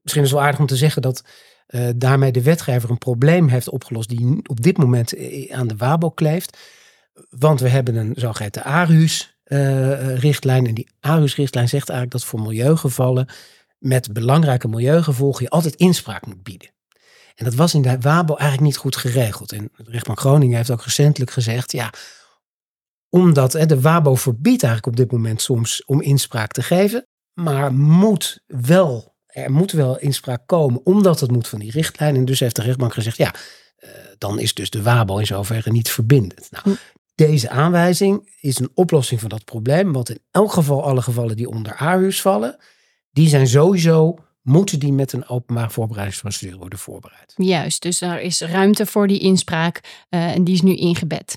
Misschien 0.02 0.22
is 0.22 0.30
het 0.30 0.30
wel 0.30 0.42
aardig 0.42 0.60
om 0.60 0.66
te 0.66 0.76
zeggen 0.76 1.02
dat 1.02 1.24
eh, 1.66 1.88
daarmee 1.96 2.32
de 2.32 2.42
wetgever 2.42 2.90
een 2.90 2.98
probleem 2.98 3.48
heeft 3.48 3.68
opgelost 3.70 4.08
die 4.08 4.40
op 4.48 4.62
dit 4.62 4.76
moment 4.76 5.14
aan 5.50 5.66
de 5.66 5.76
WABO 5.76 6.10
kleeft. 6.10 6.58
Want 7.30 7.60
we 7.60 7.68
hebben 7.68 7.96
een 7.96 8.12
zogeheten 8.16 8.64
ARHUS-richtlijn. 8.64 10.66
en 10.66 10.74
die 10.74 10.88
ARHUS-richtlijn 11.00 11.68
zegt 11.68 11.88
eigenlijk 11.88 12.20
dat 12.20 12.30
voor 12.30 12.40
milieugevallen 12.40 13.28
met 13.78 14.12
belangrijke 14.12 14.68
milieugevolgen 14.68 15.44
je 15.44 15.50
altijd 15.50 15.74
inspraak 15.74 16.26
moet 16.26 16.42
bieden. 16.42 16.70
En 17.34 17.44
dat 17.44 17.54
was 17.54 17.74
in 17.74 17.82
de 17.82 18.00
WABO 18.00 18.34
eigenlijk 18.34 18.68
niet 18.68 18.76
goed 18.76 18.96
geregeld. 18.96 19.52
En 19.52 19.70
de 19.76 19.90
rechtbank 19.90 20.20
Groningen 20.20 20.56
heeft 20.56 20.70
ook 20.70 20.82
recentelijk 20.82 21.30
gezegd, 21.30 21.72
ja, 21.72 21.92
omdat 23.08 23.52
hè, 23.52 23.66
de 23.66 23.80
WABO 23.80 24.14
verbiedt 24.14 24.62
eigenlijk 24.62 24.86
op 24.86 24.96
dit 24.96 25.12
moment 25.12 25.42
soms 25.42 25.84
om 25.84 26.02
inspraak 26.02 26.52
te 26.52 26.62
geven, 26.62 27.06
maar 27.32 27.72
moet 27.72 28.42
wel, 28.46 29.14
er 29.26 29.52
moet 29.52 29.72
wel 29.72 29.98
inspraak 29.98 30.46
komen, 30.46 30.80
omdat 30.84 31.20
het 31.20 31.30
moet 31.30 31.48
van 31.48 31.58
die 31.58 31.70
richtlijn. 31.70 32.16
En 32.16 32.24
dus 32.24 32.40
heeft 32.40 32.56
de 32.56 32.62
rechtbank 32.62 32.94
gezegd, 32.94 33.16
ja, 33.16 33.34
eh, 33.76 33.90
dan 34.18 34.38
is 34.38 34.54
dus 34.54 34.70
de 34.70 34.82
WABO 34.82 35.18
in 35.18 35.26
zoverre 35.26 35.70
niet 35.70 35.90
verbindend. 35.90 36.48
Nou, 36.50 36.64
Hm. 36.64 36.70
Deze 37.16 37.48
aanwijzing 37.48 38.28
is 38.40 38.58
een 38.58 38.70
oplossing 38.74 39.20
van 39.20 39.28
dat 39.28 39.44
probleem, 39.44 39.92
want 39.92 40.10
in 40.10 40.20
elk 40.30 40.52
geval 40.52 40.84
alle 40.84 41.02
gevallen 41.02 41.36
die 41.36 41.48
onder 41.48 41.74
ARHUS 41.74 42.20
vallen, 42.20 42.56
die 43.10 43.28
zijn 43.28 43.46
sowieso, 43.46 44.18
moeten 44.42 44.78
die 44.78 44.92
met 44.92 45.12
een 45.12 45.28
openbaar 45.28 45.70
voorbereidingsprocedure 45.70 46.58
worden 46.58 46.78
voorbereid. 46.78 47.34
Juist, 47.36 47.82
dus 47.82 48.00
er 48.00 48.20
is 48.20 48.40
ruimte 48.40 48.86
voor 48.86 49.06
die 49.06 49.18
inspraak 49.18 50.04
eh, 50.08 50.34
en 50.34 50.44
die 50.44 50.54
is 50.54 50.62
nu 50.62 50.74
ingebed. 50.74 51.36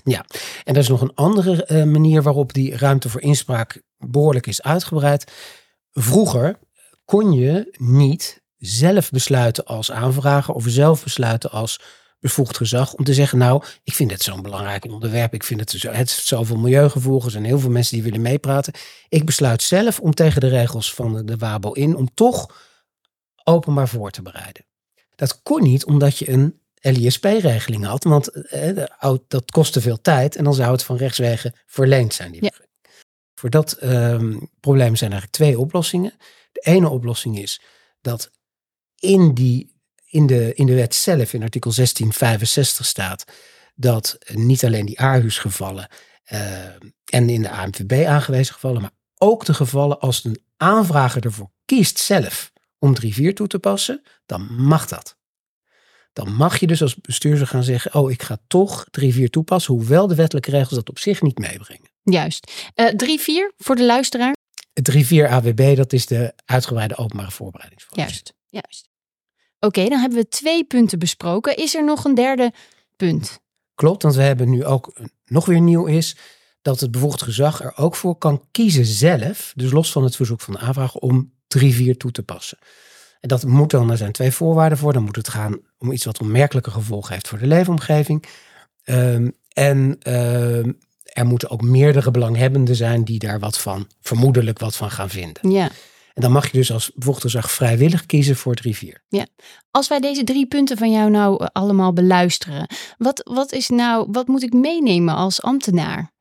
En 0.64 0.74
er 0.74 0.76
is 0.76 0.88
nog 0.88 1.00
een 1.00 1.14
andere 1.14 1.64
eh, 1.64 1.84
manier 1.84 2.22
waarop 2.22 2.52
die 2.52 2.76
ruimte 2.76 3.08
voor 3.08 3.20
inspraak 3.20 3.82
behoorlijk 3.98 4.46
is 4.46 4.62
uitgebreid. 4.62 5.32
Vroeger 5.92 6.58
kon 7.04 7.32
je 7.32 7.76
niet 7.78 8.42
zelf 8.56 9.10
besluiten 9.10 9.64
als 9.64 9.90
aanvrager 9.90 10.54
of 10.54 10.64
zelf 10.66 11.02
besluiten 11.02 11.50
als 11.50 11.80
bevoegd 12.20 12.56
gezag 12.56 12.94
om 12.94 13.04
te 13.04 13.14
zeggen, 13.14 13.38
nou, 13.38 13.64
ik 13.82 13.92
vind 13.92 14.10
het 14.10 14.22
zo'n 14.22 14.42
belangrijk 14.42 14.84
onderwerp, 14.84 15.34
ik 15.34 15.44
vind 15.44 15.60
het, 15.60 15.70
zo, 15.70 15.90
het 15.90 16.10
zoveel 16.10 16.56
milieugevolgen, 16.56 17.24
er 17.24 17.30
zijn 17.30 17.44
heel 17.44 17.58
veel 17.58 17.70
mensen 17.70 17.94
die 17.94 18.02
willen 18.02 18.20
meepraten. 18.20 18.72
Ik 19.08 19.24
besluit 19.24 19.62
zelf 19.62 20.00
om 20.00 20.14
tegen 20.14 20.40
de 20.40 20.48
regels 20.48 20.94
van 20.94 21.26
de, 21.26 21.36
WABO 21.36 21.72
in, 21.72 21.96
om 21.96 22.14
toch 22.14 22.68
openbaar 23.44 23.88
voor 23.88 24.10
te 24.10 24.22
bereiden. 24.22 24.64
Dat 25.14 25.42
kon 25.42 25.62
niet 25.62 25.84
omdat 25.84 26.18
je 26.18 26.30
een 26.30 26.60
LISP-regeling 26.80 27.84
had, 27.84 28.04
want 28.04 28.28
eh, 28.28 28.84
dat 29.28 29.50
kostte 29.50 29.80
veel 29.80 30.00
tijd 30.00 30.36
en 30.36 30.44
dan 30.44 30.54
zou 30.54 30.72
het 30.72 30.82
van 30.82 30.96
rechtswegen 30.96 31.54
verleend 31.66 32.14
zijn. 32.14 32.32
Die 32.32 32.44
Ja. 32.44 32.52
Voor 33.34 33.50
dat 33.50 33.72
ehm, 33.72 34.38
probleem 34.60 34.96
zijn 34.96 35.10
eigenlijk 35.10 35.32
twee 35.32 35.58
oplossingen. 35.58 36.12
De 36.52 36.60
ene 36.60 36.88
oplossing 36.88 37.38
is 37.38 37.62
dat 38.00 38.30
in, 38.98 39.34
die, 39.34 39.79
in, 40.10 40.26
de, 40.26 40.54
in 40.54 40.66
de 40.66 40.74
wet 40.74 40.94
zelf, 40.94 41.32
in 41.32 41.42
artikel 41.42 41.72
1665 41.74 42.86
staat, 42.86 43.24
dat 43.74 44.18
niet 44.32 44.64
alleen 44.64 44.86
die 44.86 45.00
ARHUS-gevallen 45.00 45.88
eh, 46.24 46.64
en 47.04 47.28
in 47.28 47.42
de 47.42 47.50
AMVB 47.50 48.06
aangewezen 48.06 48.54
gevallen, 48.54 48.80
maar 48.80 48.90
ook 49.18 49.44
de 49.44 49.54
gevallen 49.54 50.00
als 50.00 50.24
een 50.24 50.42
aanvrager 50.56 51.24
ervoor 51.24 51.50
kiest 51.64 51.98
zelf 51.98 52.52
om 52.78 52.94
3-4 53.04 53.32
toe 53.32 53.46
te 53.46 53.58
passen, 53.58 54.02
dan 54.26 54.54
mag 54.54 54.86
dat. 54.86 55.18
Dan 56.12 56.34
mag 56.34 56.60
je 56.60 56.66
dus 56.66 56.82
als 56.82 56.94
bestuurder 56.94 57.46
gaan 57.46 57.64
zeggen, 57.64 57.94
oh 57.94 58.10
ik 58.10 58.22
ga 58.22 58.38
toch 58.46 58.86
3-4 59.04 59.22
toepassen, 59.30 59.74
hoewel 59.74 60.06
de 60.06 60.14
wettelijke 60.14 60.50
regels 60.50 60.74
dat 60.74 60.88
op 60.88 60.98
zich 60.98 61.22
niet 61.22 61.38
meebrengen. 61.38 61.90
Juist. 62.02 62.70
Eh 62.74 62.86
3-4 62.86 63.54
voor 63.56 63.76
de 63.76 63.84
luisteraar. 63.84 64.34
Het 64.72 65.12
3-4 65.12 65.30
AWB, 65.30 65.76
dat 65.76 65.92
is 65.92 66.06
de 66.06 66.34
uitgebreide 66.44 66.96
openbare 66.96 67.30
voorbereidingsprocedure. 67.30 68.12
Juist. 68.12 68.34
Juist. 68.46 68.89
Oké, 69.60 69.88
dan 69.88 69.98
hebben 70.00 70.18
we 70.18 70.28
twee 70.28 70.64
punten 70.64 70.98
besproken. 70.98 71.56
Is 71.56 71.74
er 71.74 71.84
nog 71.84 72.04
een 72.04 72.14
derde 72.14 72.52
punt? 72.96 73.40
Klopt, 73.74 74.02
want 74.02 74.14
we 74.14 74.22
hebben 74.22 74.50
nu 74.50 74.64
ook 74.64 74.90
een- 74.94 75.10
nog 75.26 75.46
weer 75.46 75.60
nieuw 75.60 75.86
is 75.86 76.16
dat 76.62 76.80
het 76.80 76.90
bevoegd 76.90 77.22
gezag 77.22 77.62
er 77.62 77.72
ook 77.76 77.96
voor 77.96 78.16
kan 78.18 78.44
kiezen 78.50 78.84
zelf, 78.84 79.52
dus 79.56 79.70
los 79.70 79.92
van 79.92 80.04
het 80.04 80.16
verzoek 80.16 80.40
van 80.40 80.54
de 80.54 80.60
aanvrager, 80.60 81.00
om 81.00 81.32
3-4 81.48 81.96
toe 81.96 82.10
te 82.10 82.22
passen. 82.22 82.58
En 83.20 83.28
dat 83.28 83.44
moet 83.44 83.70
dan, 83.70 83.90
er 83.90 83.96
zijn 83.96 84.12
twee 84.12 84.30
voorwaarden 84.30 84.78
voor. 84.78 84.92
Dan 84.92 85.02
moet 85.04 85.16
het 85.16 85.28
gaan 85.28 85.58
om 85.78 85.92
iets 85.92 86.04
wat 86.04 86.20
onmerkelijke 86.20 86.70
gevolgen 86.70 87.12
heeft 87.12 87.28
voor 87.28 87.38
de 87.38 87.46
leefomgeving. 87.46 88.24
Ehm, 88.84 89.28
en 89.52 89.96
ehm, 90.00 90.72
er 91.04 91.26
moeten 91.26 91.50
ook 91.50 91.62
meerdere 91.62 92.10
belanghebbenden 92.10 92.76
zijn 92.76 93.04
die 93.04 93.18
daar 93.18 93.38
wat 93.38 93.58
van, 93.58 93.86
vermoedelijk 94.00 94.58
wat 94.58 94.76
van 94.76 94.90
gaan 94.90 95.10
vinden. 95.10 95.50
Ja. 95.50 95.70
En 96.14 96.22
dan 96.22 96.32
mag 96.32 96.46
je 96.46 96.58
dus 96.58 96.72
als 96.72 96.90
gezag 96.96 97.50
vrijwillig 97.50 98.06
kiezen 98.06 98.36
voor 98.36 98.56
3-4. 98.68 99.22
Als 99.70 99.88
wij 99.88 100.00
deze 100.00 100.24
drie 100.24 100.46
punten 100.46 100.76
van 100.76 100.90
jou 100.90 101.10
nou 101.10 101.44
eh, 101.44 101.48
allemaal 101.52 101.92
beluisteren, 101.92 102.66
wat, 102.98 103.20
wat, 103.24 103.52
is 103.52 103.68
nou, 103.68 104.08
wat 104.10 104.26
moet 104.26 104.42
ik 104.42 104.52
meenemen 104.52 105.14
als 105.14 105.42
ambtenaar? 105.42 106.12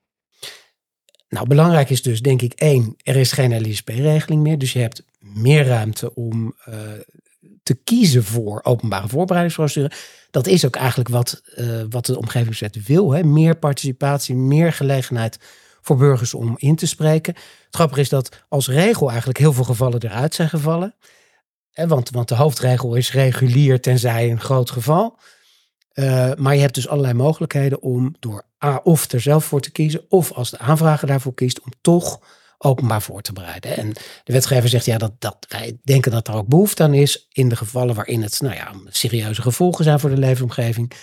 Nou, 1.29 1.47
belangrijk 1.47 1.89
is 1.89 2.01
dus 2.01 2.21
denk 2.21 2.41
ik 2.41 2.53
één, 2.53 2.95
er 3.03 3.15
is 3.15 3.31
geen 3.31 3.61
LISP-regeling 3.61 4.41
meer. 4.41 4.57
Dus 4.57 4.73
je 4.73 4.79
hebt 4.79 5.03
meer 5.19 5.65
ruimte 5.65 6.15
om 6.15 6.55
eh, 6.65 6.73
te 7.63 7.75
kiezen 7.83 8.23
voor 8.23 8.59
openbare 8.63 9.07
voorbereidingsprocedure. 9.07 9.95
Dat 10.31 10.47
is 10.47 10.65
ook 10.65 10.75
eigenlijk 10.75 11.09
wat, 11.09 11.41
eh, 11.55 11.81
wat 11.89 12.05
de 12.05 12.17
omgevingswet 12.17 12.85
wil. 12.85 13.11
Hè? 13.11 13.23
Meer 13.23 13.57
participatie, 13.57 14.35
meer 14.35 14.73
gelegenheid 14.73 15.39
voor 15.89 15.97
burgers 15.97 16.33
om 16.33 16.55
in 16.57 16.75
te 16.75 16.87
spreken. 16.87 17.33
Het 17.35 17.75
grappige 17.75 18.01
is 18.01 18.09
dat 18.09 18.29
als 18.47 18.67
regel 18.67 19.07
eigenlijk 19.09 19.39
heel 19.39 19.53
veel 19.53 19.63
gevallen 19.63 20.03
eruit 20.03 20.35
zijn 20.35 20.49
gevallen. 20.49 20.95
Hè, 21.71 21.87
want, 21.87 22.09
want 22.09 22.27
de 22.27 22.35
hoofdregel 22.35 22.95
is 22.95 23.11
regulier 23.11 23.81
tenzij 23.81 24.31
een 24.31 24.39
groot 24.39 24.71
geval. 24.71 25.19
Eh, 25.91 26.31
maar 26.35 26.55
je 26.55 26.61
hebt 26.61 26.75
dus 26.75 26.87
allerlei 26.87 27.13
mogelijkheden 27.13 27.81
om 27.81 28.15
door 28.19 28.43
A 28.65 28.79
of 28.83 29.11
er 29.11 29.21
zelf 29.21 29.45
voor 29.45 29.61
te 29.61 29.71
kiezen, 29.71 30.05
of 30.09 30.31
als 30.31 30.49
de 30.49 30.57
aanvrager 30.57 31.07
daarvoor 31.07 31.33
kiest, 31.33 31.61
om 31.61 31.71
toch 31.81 32.19
openbaar 32.57 33.01
voor 33.01 33.21
te 33.21 33.33
bereiden. 33.33 33.77
En 33.77 33.93
de 34.23 34.33
wetgever 34.33 34.69
zegt 34.69 34.85
ja, 34.85 34.97
dat, 34.97 35.11
dat 35.19 35.45
wij 35.47 35.77
denken 35.83 36.11
dat 36.11 36.27
er 36.27 36.33
ook 36.33 36.47
behoefte 36.47 36.83
aan 36.83 36.93
is 36.93 37.27
in 37.31 37.49
de 37.49 37.55
gevallen 37.55 37.95
waarin 37.95 38.21
het 38.21 38.41
nou 38.41 38.55
ja, 38.55 38.73
serieuze 38.85 39.41
gevolgen 39.41 39.83
zijn 39.83 39.99
voor 39.99 40.09
de 40.09 40.17
leefomgeving. 40.17 40.93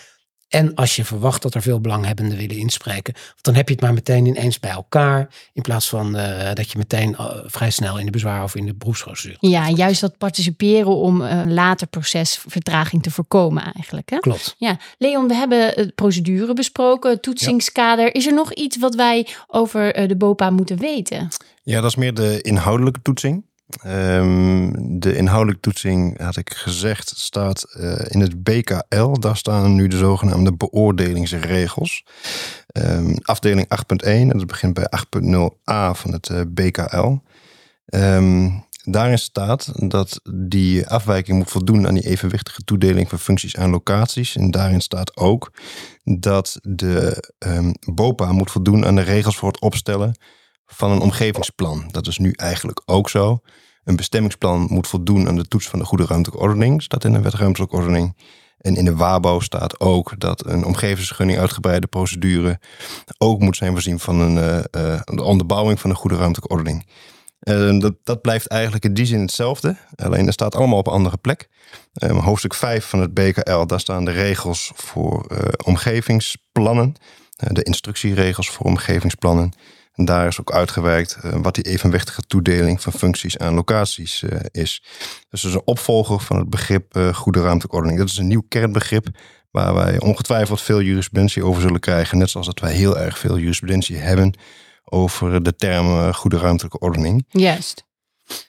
En 0.49 0.75
als 0.75 0.97
je 0.97 1.05
verwacht 1.05 1.43
dat 1.43 1.55
er 1.55 1.63
veel 1.63 1.81
belanghebbenden 1.81 2.39
willen 2.39 2.57
inspreken, 2.57 3.15
dan 3.41 3.55
heb 3.55 3.69
je 3.69 3.75
het 3.75 3.83
maar 3.83 3.95
meteen 3.95 4.27
ineens 4.27 4.61
bij 4.61 4.71
elkaar, 4.71 5.29
in 5.53 5.63
plaats 5.63 5.89
van 5.89 6.17
eh, 6.17 6.55
dat 6.55 6.71
je 6.71 6.79
meteen 6.79 7.17
eh, 7.17 7.27
vrij 7.47 7.71
snel 7.71 7.99
in 7.99 8.05
de 8.05 8.11
bezwaar 8.11 8.43
of 8.43 8.55
in 8.55 8.67
de 8.67 8.75
beroepsprocedure. 8.75 9.49
Ja, 9.49 9.69
juist 9.69 10.01
dat 10.01 10.19
participeren 10.19 10.97
om 10.97 11.23
eh, 11.23 11.43
later 11.47 11.87
procesvertraging 11.87 13.03
te 13.03 13.11
voorkomen 13.11 13.73
eigenlijk. 13.75 14.11
Hè? 14.11 14.19
Klopt. 14.19 14.55
Ja, 14.59 14.79
Leon, 14.99 15.29
we 15.29 15.35
hebben 15.35 15.73
het 15.75 15.95
procedure 15.95 16.55
besproken, 16.55 17.11
het 17.11 17.23
toetsingskader. 17.23 18.15
Is 18.15 18.27
er 18.27 18.35
nog 18.35 18.53
iets 18.53 18.79
wat 18.79 18.95
wij 18.95 19.27
over 19.47 20.09
de 20.09 20.17
BOPA 20.17 20.51
moeten 20.51 20.79
weten? 20.79 21.29
Ja, 21.63 21.81
dat 21.81 21.91
is 21.91 21.97
meer 21.97 22.15
de 22.15 22.41
inhoudelijke 22.43 23.03
toetsing. 23.03 23.45
Ehm, 23.83 24.71
de 24.99 25.17
inhoudelijke 25.17 25.61
toetsing, 25.61 26.21
had 26.21 26.37
ik 26.37 26.55
gezegd, 26.55 27.13
staat 27.17 27.63
eh, 27.63 28.05
in 28.09 28.21
het 28.21 28.43
BKL. 28.43 29.13
Daar 29.13 29.37
staan 29.37 29.75
nu 29.75 29.89
de 29.89 29.97
zogenaamde 29.97 30.53
beoordelingsregels. 30.53 32.05
Ehm, 32.67 33.17
afdeling 33.23 33.69
8.1, 33.69 34.29
dat 34.29 34.47
begint 34.47 34.75
bij 34.75 34.87
8.0a 34.91 35.95
van 35.95 36.13
het 36.13 36.29
uh, 36.29 36.41
BKL. 36.49 37.17
Ehm, 37.87 38.51
daarin 38.85 39.19
staat 39.19 39.89
dat 39.91 40.21
die 40.31 40.87
afwijking 40.87 41.39
moet 41.39 41.51
voldoen 41.51 41.87
aan 41.87 41.95
die 41.95 42.07
evenwichtige 42.07 42.65
toedeling 42.65 43.09
van 43.09 43.19
functies 43.19 43.57
aan 43.57 43.71
locaties. 43.71 44.37
En 44.37 44.51
daarin 44.51 44.81
staat 44.81 45.17
ook 45.17 45.53
dat 46.05 46.59
de 46.63 47.25
BOPA 47.95 48.33
moet 48.33 48.51
voldoen 48.51 48.87
aan 48.87 48.97
de 48.97 49.03
regels 49.03 49.37
voor 49.37 49.49
het 49.49 49.61
opstellen 49.61 50.17
van 50.67 50.91
een 50.91 51.01
omgevingsplan. 51.01 51.89
Dat 51.91 52.07
is 52.07 52.19
nu 52.19 52.31
eigenlijk 52.31 52.83
ook 52.85 53.11
zo. 53.11 53.41
Een 53.87 53.97
bestemmingsplan 53.97 54.67
moet 54.71 54.87
voldoen 54.87 55.29
aan 55.29 55.37
de 55.37 55.49
toets 55.49 55.69
van 55.69 55.79
de 55.79 55.85
goede 55.85 56.07
ruimtelijke 56.07 56.45
ordening, 56.45 56.83
staat 56.83 57.05
in 57.05 57.13
de 57.13 57.21
wet 57.21 57.35
ruimtelijke 57.35 57.77
ordening. 57.77 58.17
En 58.59 58.77
in 58.77 58.85
de 58.85 58.97
WABO 58.97 59.41
staat 59.41 59.81
ook 59.81 60.21
dat 60.21 60.47
een 60.47 60.65
omgevingsvergunning 60.65 61.39
uitgebreide 61.39 61.87
procedure 61.87 62.61
ook 63.19 63.41
moet 63.41 63.57
zijn 63.57 63.73
voorzien 63.73 63.99
van 63.99 64.21
een, 64.21 64.67
uh, 64.77 65.01
een 65.05 65.19
onderbouwing 65.19 65.81
van 65.81 65.91
een 65.91 65.97
goede 65.97 66.17
ruimtelijke 66.17 66.55
ordening. 66.55 66.87
Uh, 67.41 67.81
dat, 67.81 67.95
dat, 68.03 68.21
blijft 68.21 68.47
eigenlijk 68.47 68.85
in 68.85 68.95
die 68.95 69.07
zin 69.07 69.21
hetzelfde, 69.21 69.77
alleen 69.97 70.25
dat 70.25 70.35
staat 70.35 70.55
allemaal 70.55 70.79
op 70.79 70.87
een 70.87 70.93
andere 70.93 71.17
plek. 71.17 71.49
Uh, 72.03 72.25
hoofdstuk 72.25 72.55
5 72.55 72.85
van 72.85 73.01
het 73.01 73.15
BKL, 73.15 73.67
daar 73.67 73.81
staan 73.81 74.05
de 74.05 74.11
regels 74.11 74.73
voor 74.75 75.27
omgevingsplannen, 75.65 76.95
de 77.37 77.63
instructieregels 77.63 78.51
voor 78.51 78.67
omgevingsplannen. 78.67 79.53
En 79.97 80.05
daar 80.05 80.27
is 80.27 80.41
ook 80.41 80.53
uitgewerkt 80.53 81.19
uh, 81.25 81.33
wat 81.43 81.55
die 81.55 81.65
evenwichtige 81.65 82.23
toedeling 82.23 82.83
van 82.83 82.93
functies 82.93 83.39
aan 83.39 83.55
locaties 83.55 84.23
uh, 84.23 84.31
is. 84.51 84.83
Dus 85.29 85.43
dat 85.43 85.51
is 85.51 85.57
een 85.57 85.63
opvolger 85.67 86.21
van 86.21 86.37
het 86.37 86.51
begrip 86.51 86.97
uh, 86.97 87.15
goede 87.15 87.41
ruimtelijke 87.41 87.77
ordening. 87.77 88.01
Dat 88.01 88.09
is 88.09 88.19
een 88.19 88.27
nieuw 88.27 88.45
kernbegrip 88.49 89.07
waar 89.51 89.75
wij 89.75 90.01
ongetwijfeld 90.01 90.61
veel 90.61 90.81
jurisprudentie 90.81 91.45
over 91.45 91.63
zullen 91.63 91.81
krijgen. 91.81 92.19
Net 92.19 92.31
zoals 92.31 92.47
dat 92.47 92.61
wij 92.61 92.73
heel 92.73 92.99
erg 92.99 93.19
veel 93.19 93.39
jurisprudentie 93.39 93.97
hebben 93.97 94.39
over 94.85 95.43
de 95.43 95.57
term 95.57 96.13
goede 96.13 96.39
ruimtelijke 96.39 96.79
ordening. 96.79 97.25
Juist. 97.29 97.85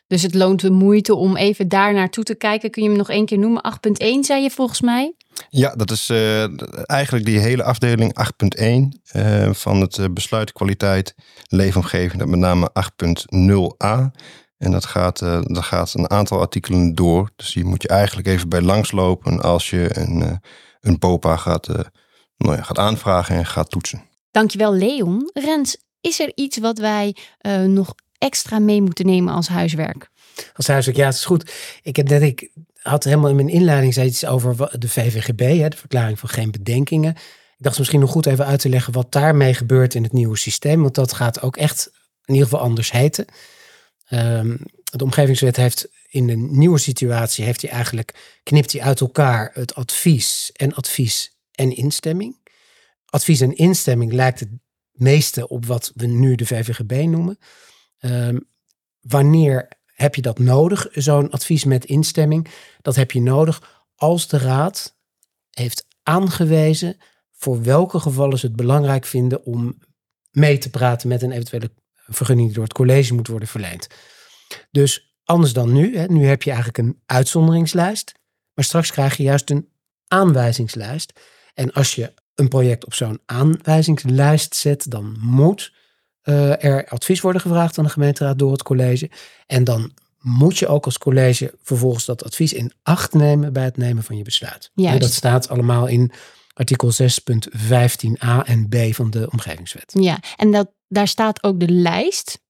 Dus 0.08 0.22
het 0.22 0.34
loont 0.34 0.62
de 0.62 0.72
moeite 0.72 1.16
om 1.16 1.36
even 1.36 1.68
daar 1.68 1.94
naartoe 1.94 2.24
te 2.24 2.36
kijken. 2.36 2.72
Kun 2.72 2.84
je 2.84 2.90
hem 2.90 2.98
nog 2.98 3.10
één 3.10 3.26
keer 3.26 3.38
noemen? 3.38 3.64
8.1 3.90 4.20
zei 4.22 4.42
je 4.42 4.50
volgens 4.50 4.82
mij? 4.82 5.14
Ja, 5.50 5.76
dat 5.76 5.92
is 5.92 6.10
uh, 6.10 6.44
eigenlijk 6.90 7.26
die 7.26 7.40
hele 7.40 7.64
afdeling 7.64 8.16
8.1 8.60 8.64
uh, 9.16 9.54
van 9.54 9.82
het 9.82 9.98
uh, 9.98 10.06
besluit 10.12 10.52
kwaliteit 10.52 11.16
leefomgeving. 11.48 12.20
Dat 12.20 12.28
met 12.28 12.40
name 12.40 12.72
8.0a. 13.86 14.22
En 14.58 14.72
dat 14.72 14.86
gaat, 14.86 15.20
dat 15.20 15.64
gaat 15.64 15.94
een 15.94 16.10
aantal 16.10 16.40
artikelen 16.40 16.96
door. 16.96 17.30
Dus 17.36 17.54
die 17.54 17.66
moet 17.66 17.82
je 17.82 17.88
eigenlijk 17.88 18.28
even 18.28 18.50
bij 18.50 18.62
langslopen 18.62 19.42
als 19.42 19.70
je 19.70 19.98
een, 19.98 20.42
een 20.82 21.00
POPA 21.00 21.36
gaat, 21.36 21.68
nou 22.38 22.56
ja, 22.56 22.62
gaat 22.62 22.78
aanvragen 22.78 23.36
en 23.36 23.46
gaat 23.46 23.70
toetsen. 23.70 24.04
Dankjewel 24.32 24.74
Leon. 24.74 25.30
Rens, 25.34 25.78
is 26.02 26.20
er 26.20 26.32
iets 26.36 26.58
wat 26.58 26.78
wij 26.78 27.16
nog 27.68 27.94
extra 28.18 28.60
mee 28.60 28.82
moeten 28.82 29.06
nemen 29.06 29.34
als 29.34 29.48
huiswerk? 29.48 30.10
Als 30.54 30.68
huiswerk, 30.68 30.98
ja, 30.98 31.06
het 31.06 31.16
is 31.16 31.26
goed. 31.26 31.54
Ik 31.82 31.96
heb 31.96 32.10
net, 32.10 32.22
ik 32.22 32.52
had 32.88 33.04
helemaal 33.04 33.30
in 33.30 33.36
mijn 33.36 33.50
inleiding 33.50 33.94
zei 33.94 34.08
iets 34.08 34.26
over 34.26 34.80
de 34.80 34.90
VVGB, 34.90 35.60
hè, 35.60 35.70
de 35.70 35.78
verklaring 35.78 36.20
van 36.20 36.30
geen 36.30 36.52
bedenkingen. 36.52 37.12
Ik 37.58 37.64
dacht 37.64 37.78
misschien 37.78 38.00
nog 38.00 38.12
goed 38.12 38.26
even 38.26 38.46
uit 38.46 38.60
te 38.60 38.70
leggen 38.70 38.94
wat 38.94 39.12
daarmee 39.12 39.54
gebeurt 39.54 39.96
in 39.96 40.04
het 40.04 40.14
nieuwe 40.14 40.38
systeem, 40.38 40.82
want 40.82 40.96
dat 40.96 41.14
gaat 41.14 41.42
ook 41.42 41.58
echt 41.58 41.92
in 42.26 42.34
ieder 42.34 42.50
geval 42.50 42.66
anders 42.66 42.92
heten. 42.92 43.26
Um, 44.10 44.60
de 44.84 45.04
omgevingswet 45.04 45.56
heeft 45.56 45.88
in 46.10 46.28
de 46.28 46.36
nieuwe 46.36 46.78
situatie, 46.78 47.46
heeft 47.46 47.62
hij 47.62 47.72
eigenlijk, 47.72 48.40
knipt 48.44 48.72
hij 48.72 48.82
uit 48.82 49.02
elkaar 49.02 49.52
het 49.54 49.76
advies 49.76 50.52
en 50.54 50.74
advies 50.74 51.38
en 51.52 51.76
instemming. 51.76 52.38
Advies 53.06 53.42
en 53.42 53.56
instemming 53.56 54.14
lijkt 54.14 54.40
het 54.40 54.50
meeste 54.92 55.48
op 55.48 55.66
wat 55.66 55.92
we 55.96 56.06
nu 56.06 56.36
de 56.36 56.46
VVGB 56.46 57.06
noemen. 57.06 57.40
Um, 58.00 58.48
wanneer 59.02 59.68
heb 59.98 60.16
je 60.16 60.22
dat 60.22 60.40
nodig, 60.40 60.88
zo'n 60.92 61.32
advies 61.32 61.64
met 61.64 61.86
instemming? 61.86 62.48
Dat 62.82 62.96
heb 62.96 63.12
je 63.12 63.22
nodig 63.22 63.86
als 63.96 64.28
de 64.28 64.38
raad 64.38 64.98
heeft 65.50 65.88
aangewezen 66.04 66.98
voor 67.32 67.64
welke 67.64 68.00
gevallen 68.00 68.40
ze 68.40 68.46
het 68.46 68.56
belangrijk 68.56 69.06
vinden 69.06 69.46
om 69.46 69.78
mee 70.32 70.58
te 70.58 70.70
praten 70.70 71.08
met 71.08 71.22
een 71.22 71.32
eventuele 71.32 71.72
vergunning 72.08 72.48
die 72.48 72.56
door 72.56 72.66
het 72.66 72.74
college 72.74 73.14
moet 73.14 73.28
worden 73.28 73.48
verleend. 73.48 73.88
Dus 74.72 75.18
anders 75.24 75.54
dan 75.54 75.74
nu. 75.74 75.98
Hè. 75.98 76.06
Nu 76.06 76.26
heb 76.26 76.44
je 76.44 76.50
eigenlijk 76.50 76.78
een 76.78 77.02
uitzonderingslijst, 77.06 78.14
maar 78.54 78.66
straks 78.66 78.92
krijg 78.92 79.18
je 79.18 79.24
juist 79.24 79.50
een 79.50 79.70
aanwijzingslijst. 80.08 81.20
En 81.54 81.74
als 81.74 81.96
je 81.96 82.14
een 82.36 82.48
project 82.48 82.86
op 82.86 82.94
zo'n 82.94 83.22
aanwijzingslijst 83.26 84.56
zet, 84.56 84.92
dan 84.92 85.18
moet 85.20 85.74
uh, 86.30 86.64
er 86.64 86.88
advies 86.88 87.22
worden 87.22 87.42
gevraagd 87.42 87.78
aan 87.78 87.84
de 87.84 87.90
gemeenteraad 87.90 88.40
door 88.40 88.52
het 88.52 88.64
college. 88.64 89.10
En 89.46 89.64
dan 89.64 89.92
moet 90.20 90.58
je 90.58 90.68
ook 90.68 90.86
als 90.86 90.98
college 90.98 91.54
vervolgens 91.64 92.06
dat 92.06 92.24
advies 92.24 92.54
in 92.54 92.72
acht 92.84 93.14
nemen 93.14 93.54
bij 93.54 93.64
het 93.64 93.78
nemen 93.78 94.04
van 94.04 94.18
je 94.18 94.24
besluit. 94.24 94.72
En 94.76 95.00
dat 95.00 95.14
staat 95.14 95.50
allemaal 95.50 95.88
in 95.88 96.12
artikel 96.54 96.92
6.15a 96.92 98.44
en 98.44 98.68
b 98.70 98.76
van 98.96 99.10
de 99.10 99.30
omgevingswet. 99.32 99.94
Ja, 100.00 100.20
en 100.36 100.52
dat, 100.52 100.72
daar 100.88 101.08
staat 101.08 101.44
ook 101.44 101.60
de 101.60 101.72
lijst. 101.72 102.46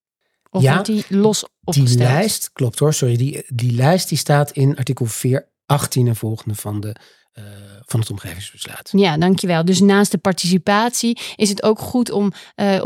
Of 0.49 0.61
ja, 0.61 0.81
die 0.81 1.05
los 1.09 1.43
opgesteld? 1.43 1.87
Die 1.87 1.97
lijst, 1.97 2.51
klopt 2.53 2.79
hoor, 2.79 2.93
sorry. 2.93 3.17
Die, 3.17 3.43
die 3.47 3.71
lijst 3.71 4.09
die 4.09 4.17
staat 4.17 4.51
in 4.51 4.77
artikel 4.77 5.05
4, 5.05 5.47
18 5.65 6.07
en 6.07 6.15
volgende 6.15 6.55
van 6.55 6.79
de 6.79 6.95
uh, 7.39 7.43
van 7.85 7.99
het 7.99 8.09
omgevingsbesluit. 8.09 8.89
Ja, 8.91 9.17
dankjewel. 9.17 9.65
Dus 9.65 9.79
naast 9.79 10.11
de 10.11 10.17
participatie 10.17 11.19
is 11.35 11.49
het 11.49 11.63
ook 11.63 11.79
goed 11.79 12.11
om 12.11 12.31
uh, 12.55 12.73
uh, 12.75 12.81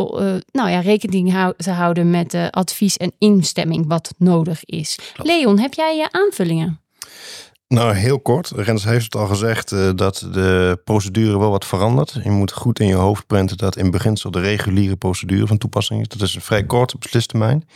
nou 0.52 0.70
ja, 0.70 0.80
rekening 0.80 1.32
hou 1.32 1.54
te 1.58 1.72
houden 1.72 2.10
met 2.10 2.34
uh, 2.34 2.48
advies 2.48 2.98
en 2.98 3.12
instemming 3.18 3.88
wat 3.88 4.14
nodig 4.18 4.66
is. 4.66 5.00
Klopt. 5.14 5.30
Leon, 5.30 5.60
heb 5.60 5.74
jij 5.74 6.08
aanvullingen? 6.12 6.80
Nou, 7.68 7.96
heel 7.96 8.20
kort. 8.20 8.52
Rens 8.56 8.84
heeft 8.84 9.04
het 9.04 9.16
al 9.16 9.28
gezegd 9.28 9.72
uh, 9.72 9.90
dat 9.96 10.28
de 10.32 10.80
procedure 10.84 11.40
wel 11.40 11.50
wat 11.50 11.66
verandert. 11.66 12.20
Je 12.24 12.30
moet 12.30 12.52
goed 12.52 12.80
in 12.80 12.88
je 12.88 12.94
hoofd 12.94 13.28
prenten 13.28 13.58
dat 13.58 13.76
in 13.76 13.92
beginsel 13.92 14.32
de 14.32 14.40
reguliere 14.40 14.96
procedure 14.96 15.48
van 15.48 15.58
toepassing 15.58 16.02
is. 16.02 16.08
Dat 16.08 16.22
is 16.22 16.36
een 16.36 16.42
vrij 16.42 16.64
korte 16.64 16.98
beslistermijn. 16.98 17.68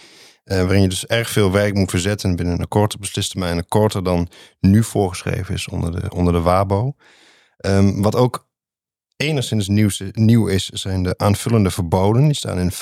Uh, 0.45 0.57
waarin 0.57 0.81
je 0.81 0.87
dus 0.87 1.05
erg 1.05 1.29
veel 1.29 1.51
werk 1.51 1.73
moet 1.73 1.89
verzetten 1.89 2.35
binnen 2.35 2.59
een 2.59 2.67
korte 2.67 2.97
beslistermijn. 2.97 3.67
Korter 3.67 4.03
dan 4.03 4.27
nu 4.59 4.83
voorgeschreven 4.83 5.53
is 5.53 5.67
onder 5.67 6.01
de, 6.01 6.09
onder 6.09 6.33
de 6.33 6.41
WABO. 6.41 6.95
Um, 7.57 8.01
wat 8.01 8.15
ook 8.15 8.47
enigszins 9.17 9.67
nieuw 10.13 10.47
is, 10.47 10.69
zijn 10.69 11.03
de 11.03 11.17
aanvullende 11.17 11.71
verboden. 11.71 12.23
Die 12.23 12.35
staan 12.35 12.59
in 12.59 12.71
5.5 12.71 12.77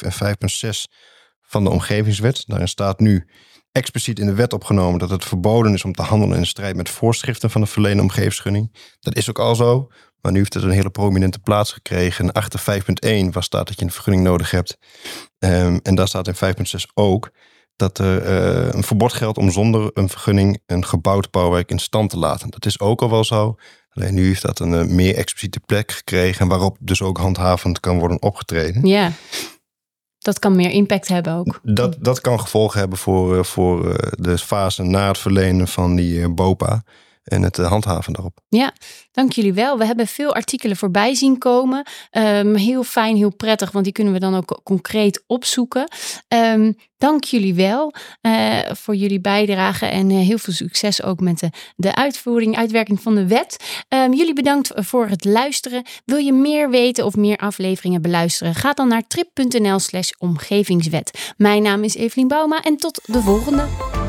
en 0.00 0.12
5.6 0.12 0.92
van 1.40 1.64
de 1.64 1.70
omgevingswet. 1.70 2.44
Daarin 2.46 2.68
staat 2.68 3.00
nu 3.00 3.26
expliciet 3.72 4.18
in 4.18 4.26
de 4.26 4.34
wet 4.34 4.52
opgenomen 4.52 4.98
dat 4.98 5.10
het 5.10 5.24
verboden 5.24 5.74
is 5.74 5.84
om 5.84 5.92
te 5.92 6.02
handelen 6.02 6.38
in 6.38 6.46
strijd 6.46 6.76
met 6.76 6.88
voorschriften 6.88 7.50
van 7.50 7.60
de 7.60 7.66
verlenen 7.66 8.02
omgevingsgunning. 8.02 8.76
Dat 9.00 9.16
is 9.16 9.28
ook 9.28 9.38
al 9.38 9.54
zo, 9.54 9.90
maar 10.26 10.34
nu 10.34 10.40
heeft 10.40 10.54
het 10.54 10.62
een 10.62 10.70
hele 10.70 10.90
prominente 10.90 11.38
plaats 11.38 11.72
gekregen. 11.72 12.32
Achter 12.32 12.60
5.1 12.60 13.28
waar 13.30 13.42
staat 13.42 13.66
dat 13.66 13.78
je 13.78 13.84
een 13.84 13.90
vergunning 13.90 14.24
nodig 14.24 14.50
hebt. 14.50 14.78
Um, 15.38 15.80
en 15.82 15.94
daar 15.94 16.08
staat 16.08 16.28
in 16.28 16.54
5.6 16.78 16.92
ook 16.94 17.30
dat 17.76 17.98
er 17.98 18.22
uh, 18.22 18.72
een 18.72 18.82
verbod 18.82 19.12
geldt 19.12 19.38
om 19.38 19.50
zonder 19.50 19.90
een 19.94 20.08
vergunning 20.08 20.62
een 20.66 20.84
gebouwd 20.84 21.30
bouwwerk 21.30 21.70
in 21.70 21.78
stand 21.78 22.10
te 22.10 22.18
laten. 22.18 22.50
Dat 22.50 22.66
is 22.66 22.80
ook 22.80 23.02
al 23.02 23.10
wel 23.10 23.24
zo. 23.24 23.56
Alleen 23.90 24.14
nu 24.14 24.26
heeft 24.26 24.42
dat 24.42 24.58
een 24.58 24.72
uh, 24.72 24.84
meer 24.84 25.16
expliciete 25.16 25.60
plek 25.60 25.92
gekregen 25.92 26.48
waarop 26.48 26.76
dus 26.80 27.02
ook 27.02 27.18
handhavend 27.18 27.80
kan 27.80 27.98
worden 27.98 28.22
opgetreden. 28.22 28.86
Ja. 28.86 29.12
Dat 30.18 30.38
kan 30.38 30.56
meer 30.56 30.70
impact 30.70 31.08
hebben 31.08 31.32
ook. 31.32 31.60
Dat, 31.62 31.96
dat 32.00 32.20
kan 32.20 32.40
gevolgen 32.40 32.78
hebben 32.78 32.98
voor, 32.98 33.36
uh, 33.36 33.42
voor 33.42 33.98
de 34.10 34.38
fase 34.38 34.82
na 34.82 35.08
het 35.08 35.18
verlenen 35.18 35.68
van 35.68 35.96
die 35.96 36.28
BOPA 36.28 36.82
en 37.26 37.42
het 37.42 37.58
eh, 37.58 37.68
handhaven 37.68 38.12
daarop. 38.12 38.40
Ja, 38.48 38.72
dank 39.12 39.32
jullie 39.32 39.52
wel. 39.52 39.78
We 39.78 39.86
hebben 39.86 40.06
veel 40.06 40.34
artikelen 40.34 40.76
voorbij 40.76 41.14
zien 41.14 41.38
komen. 41.38 41.86
Um, 42.10 42.54
heel 42.54 42.82
fijn, 42.82 43.16
heel 43.16 43.34
prettig, 43.36 43.70
want 43.70 43.84
die 43.84 43.92
kunnen 43.92 44.12
we 44.12 44.18
dan 44.18 44.34
ook 44.36 44.60
concreet 44.62 45.24
opzoeken. 45.26 45.88
Um, 46.28 46.74
dank 46.96 47.24
jullie 47.24 47.54
wel 47.54 47.94
uh, 48.22 48.58
voor 48.72 48.94
jullie 48.94 49.20
bijdrage 49.20 49.86
en 49.86 50.10
uh, 50.10 50.18
heel 50.18 50.38
veel 50.38 50.52
succes 50.52 51.02
ook 51.02 51.20
met 51.20 51.38
de, 51.38 51.50
de 51.76 51.94
uitvoering, 51.94 52.56
uitwerking 52.56 53.00
van 53.00 53.14
de 53.14 53.26
wet. 53.26 53.84
Um, 53.88 54.14
jullie 54.14 54.34
bedankt 54.34 54.70
voor 54.74 55.08
het 55.08 55.24
luisteren. 55.24 55.84
Wil 56.04 56.18
je 56.18 56.32
meer 56.32 56.70
weten 56.70 57.04
of 57.04 57.16
meer 57.16 57.36
afleveringen 57.36 58.02
beluisteren? 58.02 58.54
Ga 58.54 58.72
dan 58.72 58.88
naar 58.88 59.06
trip.nl 59.06 59.78
slash 59.78 60.10
omgevingswet. 60.18 61.34
Mijn 61.36 61.62
naam 61.62 61.84
is 61.84 61.94
Evelien 61.94 62.28
Bouma 62.28 62.62
en 62.62 62.76
tot 62.76 63.00
de 63.04 63.20
volgende. 63.20 64.05